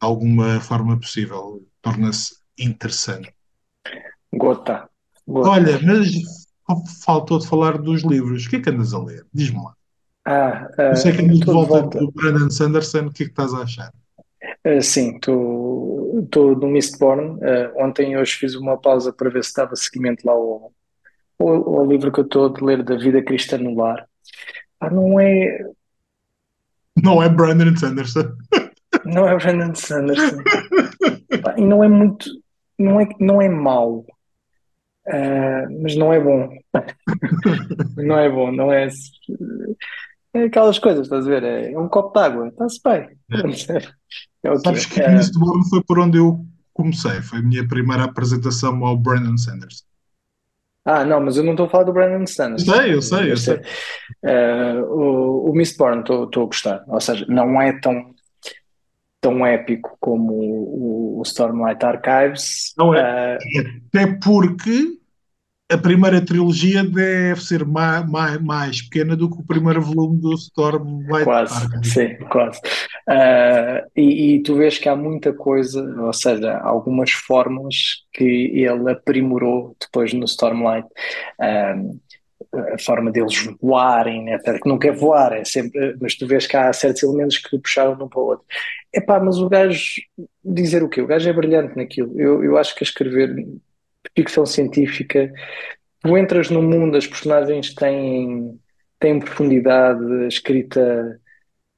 alguma 0.00 0.58
forma 0.60 0.98
possível. 0.98 1.64
Torna-se 1.82 2.36
interessante. 2.58 3.32
Gota. 4.32 4.88
Gota. 5.28 5.50
Olha, 5.50 5.78
mas 5.84 6.08
faltou 7.04 7.38
de 7.38 7.46
falar 7.46 7.76
dos 7.76 8.02
livros. 8.02 8.46
O 8.46 8.50
que 8.50 8.56
é 8.56 8.60
que 8.60 8.70
andas 8.70 8.94
a 8.94 8.98
ler? 8.98 9.26
Diz-me 9.32 9.62
lá. 9.62 9.74
Ah, 10.24 10.68
Eu 10.78 10.96
sei 10.96 11.12
que 11.12 11.22
andas 11.22 11.38
de 11.38 11.44
volta, 11.44 11.80
volta 11.80 11.98
do 11.98 12.10
Brandon 12.12 12.50
Sanderson. 12.50 13.06
O 13.06 13.12
que 13.12 13.24
é 13.24 13.26
que 13.26 13.32
estás 13.32 13.52
a 13.52 13.58
achar? 13.58 13.92
Uh, 14.66 14.80
sim, 14.80 15.16
estou 15.16 16.56
no 16.56 16.66
Mistborn. 16.66 17.36
Uh, 17.36 17.72
ontem 17.76 18.12
e 18.12 18.16
hoje 18.16 18.34
fiz 18.34 18.54
uma 18.54 18.78
pausa 18.78 19.12
para 19.12 19.28
ver 19.28 19.44
se 19.44 19.50
estava 19.50 19.76
seguimento 19.76 20.26
lá 20.26 20.32
ao, 20.32 20.72
ao, 21.38 21.78
ao 21.78 21.86
livro 21.86 22.10
que 22.10 22.20
eu 22.20 22.24
estou 22.24 22.46
a 22.46 22.64
ler 22.64 22.82
da 22.82 22.96
vida 22.96 23.22
cristã 23.22 23.58
no 23.58 23.74
lar. 23.74 24.06
Ah, 24.80 24.90
não 24.90 25.20
é. 25.20 25.58
Não 27.02 27.22
é 27.22 27.28
Brandon 27.28 27.76
Sanderson. 27.76 28.32
Não 29.04 29.28
é 29.28 29.36
Brandon 29.36 29.74
Sanderson. 29.74 30.42
e 31.56 31.60
não 31.60 31.84
é 31.84 31.88
muito. 31.88 32.30
Não 32.78 33.00
é, 33.00 33.08
não 33.20 33.42
é 33.42 33.48
mau. 33.48 34.06
Uh, 35.08 35.82
mas 35.82 35.96
não 35.96 36.12
é 36.12 36.20
bom. 36.20 36.50
não 37.96 38.18
é 38.18 38.28
bom, 38.28 38.52
não 38.52 38.72
é. 38.72 38.88
É 40.34 40.44
aquelas 40.44 40.78
coisas, 40.78 41.06
estás 41.06 41.26
a 41.26 41.30
ver? 41.30 41.42
É 41.42 41.78
um 41.78 41.88
copo 41.88 42.12
d'água, 42.12 42.48
está-se 42.48 42.80
bem. 42.84 43.08
É. 43.32 44.48
é 44.48 44.56
Sabes 44.58 44.86
que 44.86 45.00
é. 45.00 45.14
Eastbourne 45.14 45.68
foi 45.68 45.82
por 45.82 45.98
onde 45.98 46.18
eu 46.18 46.44
comecei, 46.74 47.22
foi 47.22 47.40
a 47.40 47.42
minha 47.42 47.66
primeira 47.66 48.04
apresentação 48.04 48.84
ao 48.84 48.96
Brandon 48.96 49.36
Sanders. 49.36 49.84
Ah, 50.84 51.04
não, 51.04 51.20
mas 51.20 51.36
eu 51.36 51.44
não 51.44 51.52
estou 51.52 51.66
a 51.66 51.68
falar 51.68 51.84
do 51.84 51.92
Brandon 51.92 52.26
Sanders. 52.26 52.64
Sei, 52.64 52.94
eu 52.94 53.02
sei, 53.02 53.32
eu 53.32 53.36
sei. 53.36 53.56
Uh, 54.24 54.84
o, 54.84 55.50
o 55.50 55.54
Mistborn 55.54 56.00
estou 56.00 56.24
a 56.24 56.46
gostar, 56.46 56.82
ou 56.86 57.00
seja, 57.00 57.26
não 57.28 57.60
é 57.60 57.78
tão 57.78 58.14
tão 59.20 59.44
épico 59.44 59.96
como 60.00 60.32
o, 60.32 61.18
o 61.18 61.22
Stormlight 61.22 61.84
Archives. 61.84 62.72
Não 62.78 62.94
é. 62.94 63.36
Uh, 63.36 63.88
Até 63.88 64.06
porque 64.22 64.97
a 65.70 65.76
primeira 65.76 66.24
trilogia 66.24 66.82
deve 66.82 67.42
ser 67.42 67.64
mais, 67.64 68.08
mais, 68.08 68.40
mais 68.40 68.82
pequena 68.82 69.14
do 69.14 69.30
que 69.30 69.40
o 69.40 69.46
primeiro 69.46 69.82
volume 69.82 70.18
do 70.18 70.32
Stormlight. 70.32 71.24
Quase, 71.24 71.68
sim, 71.84 72.16
quase. 72.30 72.58
Uh, 73.08 73.86
e, 73.94 74.36
e, 74.36 74.42
tu 74.42 74.56
vês 74.56 74.78
que 74.78 74.88
há 74.88 74.96
muita 74.96 75.32
coisa, 75.32 75.82
ou 76.00 76.12
seja, 76.12 76.56
algumas 76.58 77.10
fórmulas 77.10 77.76
que 78.12 78.24
ele 78.24 78.90
aprimorou 78.90 79.76
depois 79.78 80.12
no 80.14 80.24
Stormlight. 80.24 80.88
Uh, 81.38 81.98
a 82.54 82.78
forma 82.78 83.10
deles 83.10 83.34
voarem, 83.60 84.24
né? 84.24 84.38
que 84.38 84.68
não 84.68 84.78
quer 84.78 84.94
voar, 84.94 85.32
é 85.32 85.44
sempre, 85.44 85.96
mas 86.00 86.14
tu 86.14 86.26
vês 86.26 86.46
que 86.46 86.56
há 86.56 86.72
certos 86.72 87.02
elementos 87.02 87.36
que 87.38 87.58
puxaram 87.58 87.96
de 87.96 88.02
um 88.04 88.08
para 88.08 88.20
o 88.20 88.26
outro. 88.26 88.44
Epá, 88.94 89.20
mas 89.20 89.38
o 89.38 89.48
gajo, 89.48 90.00
dizer 90.42 90.82
o 90.82 90.88
quê? 90.88 91.02
O 91.02 91.06
gajo 91.06 91.28
é 91.28 91.32
brilhante 91.32 91.76
naquilo. 91.76 92.18
Eu, 92.18 92.42
eu 92.42 92.56
acho 92.56 92.74
que 92.74 92.84
a 92.84 92.86
escrever 93.98 94.12
ficção 94.16 94.46
científica, 94.46 95.32
tu 96.00 96.16
entras 96.16 96.50
no 96.50 96.62
mundo, 96.62 96.96
as 96.96 97.06
personagens 97.06 97.74
têm, 97.74 98.58
têm 98.98 99.20
profundidade, 99.20 100.04
a 100.24 100.28
escrita, 100.28 101.20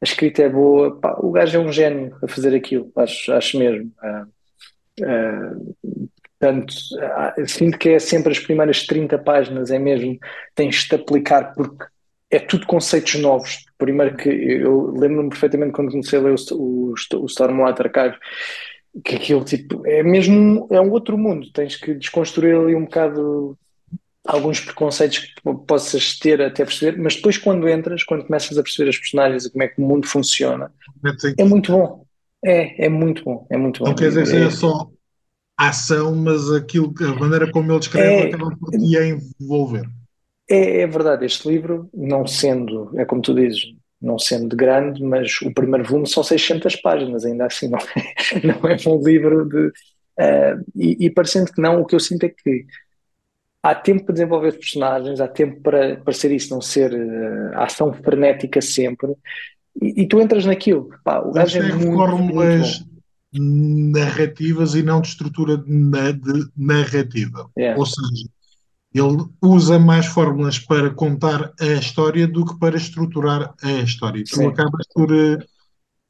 a 0.00 0.04
escrita 0.04 0.42
é 0.42 0.48
boa, 0.48 0.98
pá, 1.00 1.16
o 1.20 1.30
gajo 1.30 1.58
é 1.58 1.60
um 1.60 1.72
gênio 1.72 2.16
a 2.22 2.28
fazer 2.28 2.54
aquilo, 2.54 2.90
acho, 2.96 3.32
acho 3.32 3.58
mesmo. 3.58 3.92
Uh, 4.02 5.04
uh, 5.04 6.08
portanto, 6.38 6.72
uh, 6.72 7.46
sinto 7.46 7.78
que 7.78 7.90
é 7.90 7.98
sempre 7.98 8.32
as 8.32 8.38
primeiras 8.38 8.86
30 8.86 9.18
páginas, 9.18 9.70
é 9.70 9.78
mesmo, 9.78 10.18
tens 10.54 10.84
de 10.84 10.94
aplicar 10.94 11.54
porque 11.54 11.84
é 12.30 12.38
tudo 12.38 12.66
conceitos 12.66 13.16
novos. 13.16 13.64
Primeiro 13.76 14.16
que 14.16 14.28
eu 14.28 14.92
lembro-me 14.92 15.30
perfeitamente 15.30 15.72
quando 15.72 15.90
comecei 15.90 16.18
a 16.18 16.22
ler 16.22 16.34
o, 16.52 16.54
o, 16.54 16.94
o 17.16 17.26
Stormlight 17.26 17.82
Archive, 17.82 18.16
que 19.04 19.16
aquilo 19.16 19.44
tipo 19.44 19.86
é 19.86 20.02
mesmo 20.02 20.66
é 20.70 20.80
um 20.80 20.90
outro 20.90 21.16
mundo. 21.16 21.50
Tens 21.52 21.76
que 21.76 21.94
desconstruir 21.94 22.56
ali 22.56 22.74
um 22.74 22.84
bocado 22.84 23.58
alguns 24.26 24.60
preconceitos 24.60 25.18
que 25.18 25.34
possas 25.66 26.18
ter 26.18 26.40
até 26.42 26.64
perceber, 26.64 26.98
mas 26.98 27.16
depois 27.16 27.38
quando 27.38 27.68
entras, 27.68 28.04
quando 28.04 28.24
começas 28.24 28.56
a 28.58 28.62
perceber 28.62 28.90
as 28.90 28.98
personagens 28.98 29.44
e 29.46 29.50
como 29.50 29.62
é 29.62 29.68
que 29.68 29.80
o 29.80 29.84
mundo 29.84 30.06
funciona, 30.06 30.72
é 31.36 31.44
muito 31.44 31.72
bom. 31.72 32.04
É, 32.44 32.86
é 32.86 32.88
muito 32.88 33.22
bom, 33.22 33.46
é 33.50 33.56
muito 33.56 33.80
bom. 33.80 33.86
Não 33.86 33.94
quer 33.94 34.08
dizer 34.08 34.22
que 34.22 34.30
seja 34.30 34.46
é, 34.46 34.50
só 34.50 34.88
ação, 35.56 36.14
mas 36.14 36.50
aquilo, 36.50 36.92
a 37.00 37.14
maneira 37.20 37.50
como 37.50 37.70
ele 37.70 37.78
escreve 37.78 38.08
é, 38.08 38.22
acaba 38.28 38.56
por 38.56 38.70
te 38.70 39.20
envolver. 39.40 39.86
É, 40.48 40.80
é 40.80 40.86
verdade, 40.86 41.26
este 41.26 41.48
livro, 41.48 41.90
não 41.92 42.26
sendo, 42.26 42.90
é 42.98 43.04
como 43.04 43.20
tu 43.20 43.34
dizes, 43.34 43.74
não 44.00 44.18
sendo 44.18 44.48
de 44.48 44.56
grande, 44.56 45.02
mas 45.02 45.40
o 45.42 45.52
primeiro 45.52 45.86
volume 45.86 46.08
são 46.08 46.22
600 46.22 46.76
páginas, 46.76 47.24
ainda 47.24 47.46
assim 47.46 47.68
não 47.68 47.78
é, 47.78 48.40
não 48.46 48.68
é 48.68 48.76
um 48.88 49.02
livro 49.04 49.48
de. 49.48 49.68
Uh, 50.18 50.64
e, 50.76 51.06
e, 51.06 51.10
parecendo 51.10 51.52
que 51.52 51.60
não, 51.60 51.80
o 51.80 51.86
que 51.86 51.94
eu 51.94 52.00
sinto 52.00 52.24
é 52.24 52.28
que 52.28 52.66
há 53.62 53.74
tempo 53.74 54.04
para 54.04 54.14
desenvolver 54.14 54.48
os 54.48 54.56
personagens, 54.56 55.20
há 55.20 55.28
tempo 55.28 55.60
para, 55.60 55.96
para 55.96 56.12
ser 56.12 56.30
isso, 56.30 56.52
não 56.52 56.60
ser 56.60 56.92
uh, 56.92 57.58
ação 57.58 57.92
frenética 57.92 58.60
sempre, 58.60 59.14
e, 59.80 60.02
e, 60.02 60.08
tu 60.08 60.20
entras 60.20 60.44
naquilo. 60.44 60.90
Pá, 61.04 61.20
o 61.20 61.32
gajo 61.32 61.58
é 61.58 61.72
muito, 61.72 61.96
fórmulas 61.96 62.80
muito 62.80 62.90
narrativas 63.32 64.74
e 64.74 64.82
não 64.82 65.00
de 65.00 65.08
estrutura 65.08 65.56
de, 65.56 65.64
de 65.64 66.50
narrativa. 66.56 67.48
Yeah. 67.56 67.78
Ou 67.78 67.86
seja, 67.86 68.28
ele 68.92 69.24
usa 69.40 69.78
mais 69.78 70.06
fórmulas 70.06 70.58
para 70.58 70.90
contar 70.90 71.52
a 71.60 71.66
história 71.66 72.26
do 72.26 72.44
que 72.44 72.58
para 72.58 72.76
estruturar 72.76 73.54
a 73.62 73.72
história. 73.72 74.24
Tu 74.24 74.48
acabas 74.48 74.86
por 74.92 75.12
uh, 75.12 75.38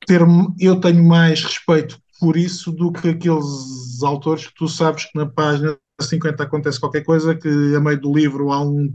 ter. 0.07 0.23
Eu 0.59 0.81
tenho 0.81 1.05
mais 1.05 1.43
respeito 1.43 2.01
por 2.19 2.37
isso 2.37 2.73
do 2.73 2.91
que 2.91 3.11
aqueles 3.11 4.03
autores 4.03 4.47
que 4.47 4.55
tu 4.55 4.69
sabes 4.69 5.05
que 5.05 5.19
na 5.19 5.27
página 5.27 5.77
50 6.01 6.43
acontece 6.43 6.81
qualquer 6.81 7.05
coisa, 7.05 7.35
que 7.35 7.49
a 7.75 7.81
meio 7.81 8.01
do 8.01 8.15
livro 8.15 8.51
há 8.51 8.63
um 8.63 8.95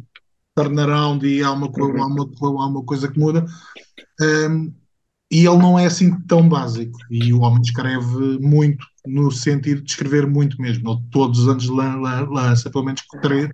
turnaround 0.56 1.26
e 1.28 1.44
há 1.44 1.52
uma, 1.52 1.68
uhum. 1.68 2.02
há 2.02 2.08
uma, 2.08 2.30
há 2.64 2.68
uma 2.68 2.84
coisa 2.84 3.08
que 3.08 3.20
muda. 3.20 3.46
Um, 4.22 4.74
e 5.32 5.46
ele 5.46 5.58
não 5.58 5.78
é 5.78 5.86
assim 5.86 6.18
tão 6.22 6.48
básico. 6.48 6.98
E 7.10 7.34
o 7.34 7.42
homem 7.42 7.62
escreve 7.62 8.40
muito, 8.40 8.86
no 9.06 9.32
sentido 9.32 9.82
de 9.82 9.92
escrever 9.92 10.26
muito 10.28 10.62
mesmo. 10.62 10.90
Ele 10.90 11.02
todos 11.12 11.40
os 11.40 11.48
anos 11.48 11.68
lança 11.68 12.70
pelo 12.70 12.86
menos 12.86 13.04
três, 13.22 13.50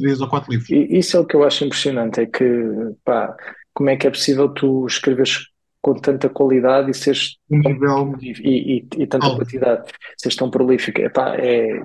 três 0.00 0.20
ou 0.20 0.28
quatro 0.28 0.50
livros. 0.50 0.70
E 0.70 0.98
isso 0.98 1.16
é 1.16 1.20
o 1.20 1.26
que 1.26 1.34
eu 1.34 1.44
acho 1.44 1.64
impressionante, 1.64 2.20
é 2.20 2.26
que 2.26 2.44
pá, 3.04 3.34
como 3.74 3.90
é 3.90 3.96
que 3.96 4.06
é 4.06 4.10
possível 4.10 4.48
tu 4.48 4.86
escreveres 4.86 5.48
com 5.82 5.94
tanta 5.94 6.28
qualidade 6.28 6.90
e 6.90 6.94
seres 6.94 7.36
um 7.50 7.58
nível 7.58 8.14
e, 8.20 8.30
e, 8.30 8.86
e, 8.96 9.06
tanta 9.06 9.26
alto. 9.26 9.38
quantidade, 9.38 9.88
seres 10.16 10.36
tão 10.36 10.50
prolífico. 10.50 11.00
Epá, 11.00 11.36
é, 11.36 11.80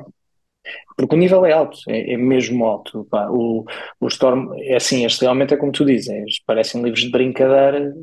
porque 0.97 1.15
o 1.15 1.17
nível 1.17 1.45
é 1.45 1.51
alto, 1.51 1.77
é, 1.87 2.13
é 2.13 2.17
mesmo 2.17 2.65
alto. 2.65 3.05
Pá. 3.09 3.29
O, 3.29 3.65
o 3.99 4.07
Storm, 4.07 4.53
é 4.57 4.75
assim, 4.75 5.05
este 5.05 5.21
realmente 5.21 5.53
é 5.53 5.57
como 5.57 5.71
tu 5.71 5.85
dizes, 5.85 6.39
parecem 6.45 6.81
livros 6.81 7.01
de 7.01 7.11
brincadeira 7.11 7.93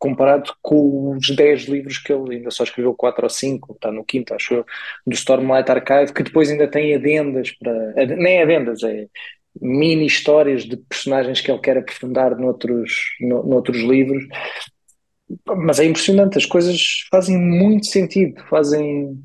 comparado 0.00 0.54
com 0.62 1.14
os 1.14 1.28
10 1.28 1.64
livros 1.64 1.98
que 1.98 2.10
ele 2.10 2.36
ainda 2.36 2.50
só 2.50 2.64
escreveu 2.64 2.94
4 2.94 3.22
ou 3.22 3.28
5, 3.28 3.74
está 3.74 3.92
no 3.92 4.02
quinto, 4.02 4.34
acho 4.34 4.54
eu, 4.54 4.66
do 5.06 5.14
Stormlight 5.14 5.70
Archive, 5.70 6.14
que 6.14 6.22
depois 6.22 6.50
ainda 6.50 6.66
tem 6.66 6.94
adendas 6.94 7.52
para. 7.52 8.06
Nem 8.06 8.42
adendas, 8.42 8.82
é 8.82 9.06
mini 9.60 10.06
histórias 10.06 10.64
de 10.64 10.76
personagens 10.76 11.40
que 11.40 11.50
ele 11.50 11.60
quer 11.60 11.76
aprofundar 11.76 12.36
noutros, 12.36 12.92
no, 13.20 13.42
noutros 13.46 13.82
livros. 13.82 14.24
Mas 15.46 15.78
é 15.78 15.84
impressionante, 15.84 16.38
as 16.38 16.46
coisas 16.46 17.06
fazem 17.10 17.38
muito 17.38 17.86
sentido, 17.86 18.42
fazem. 18.48 19.22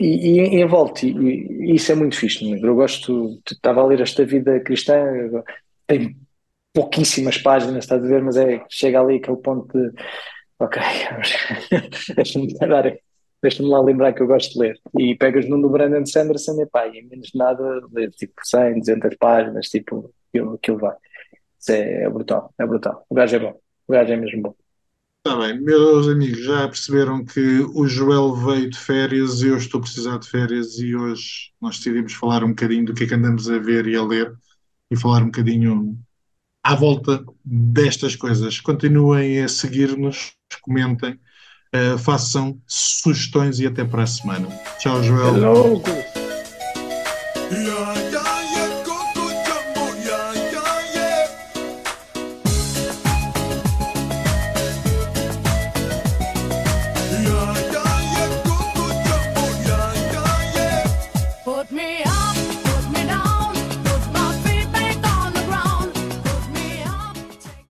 E, 0.00 0.40
e 0.40 0.60
envolve 0.60 1.06
e, 1.06 1.70
e 1.70 1.74
isso 1.74 1.90
é 1.92 1.94
muito 1.94 2.16
fixe. 2.16 2.48
Eu 2.60 2.74
gosto, 2.74 3.40
estava 3.50 3.80
a 3.80 3.86
ler 3.86 4.00
esta 4.00 4.24
vida 4.24 4.58
cristã, 4.60 5.04
tem 5.86 6.16
pouquíssimas 6.74 7.38
páginas, 7.38 7.84
estás 7.84 8.04
a 8.04 8.06
ver, 8.06 8.22
mas 8.22 8.36
é, 8.36 8.62
chega 8.68 9.00
ali 9.00 9.16
aquele 9.16 9.36
ponto 9.38 9.72
de 9.72 9.92
ok, 10.58 10.82
deixa-me 12.16 12.52
dar, 12.54 12.96
deixa-me 13.40 13.68
lá 13.68 13.80
lembrar 13.80 14.12
que 14.12 14.20
eu 14.20 14.26
gosto 14.26 14.52
de 14.52 14.58
ler. 14.58 14.80
E 14.98 15.14
pegas 15.14 15.48
num 15.48 15.60
do 15.60 15.70
Brandon 15.70 16.04
Sanderson 16.04 16.60
e 16.60 16.66
pá, 16.66 16.86
e 16.88 17.02
menos 17.02 17.28
de 17.28 17.38
nada, 17.38 17.80
ler 17.92 18.10
tipo 18.10 18.34
100, 18.42 18.80
200 18.80 19.16
páginas, 19.16 19.68
tipo, 19.68 20.12
aquilo, 20.28 20.54
aquilo 20.54 20.78
vai. 20.78 20.96
Isso 21.58 21.72
é, 21.72 22.02
é 22.02 22.10
brutal, 22.10 22.52
é 22.58 22.66
brutal. 22.66 23.06
O 23.08 23.14
gajo 23.14 23.36
é 23.36 23.38
bom, 23.38 23.60
o 23.86 23.92
gajo 23.92 24.12
é 24.12 24.16
mesmo 24.16 24.42
bom. 24.42 24.54
Está 25.26 25.38
bem, 25.38 25.58
meus 25.58 26.06
amigos, 26.06 26.44
já 26.44 26.68
perceberam 26.68 27.24
que 27.24 27.60
o 27.74 27.86
Joel 27.86 28.34
veio 28.34 28.68
de 28.68 28.76
férias, 28.76 29.42
eu 29.42 29.56
estou 29.56 29.78
a 29.78 29.82
precisar 29.82 30.18
de 30.18 30.28
férias 30.28 30.78
e 30.78 30.94
hoje 30.94 31.52
nós 31.62 31.78
decidimos 31.78 32.12
falar 32.12 32.44
um 32.44 32.48
bocadinho 32.48 32.84
do 32.84 32.92
que 32.92 33.04
é 33.04 33.06
que 33.06 33.14
andamos 33.14 33.48
a 33.48 33.58
ver 33.58 33.86
e 33.86 33.96
a 33.96 34.04
ler 34.04 34.34
e 34.90 34.96
falar 34.96 35.22
um 35.22 35.26
bocadinho 35.26 35.96
à 36.64 36.74
volta 36.74 37.22
destas 37.44 38.16
coisas. 38.16 38.58
Continuem 38.58 39.42
a 39.42 39.48
seguir-nos, 39.48 40.32
comentem. 40.62 41.20
Uh, 41.74 41.98
façam 41.98 42.58
sugestões 42.66 43.58
e 43.58 43.66
até 43.66 43.84
para 43.84 44.04
a 44.04 44.06
semana. 44.06 44.48
Tchau, 44.78 45.02
Joel. 45.02 45.36
Hello. 45.36 45.82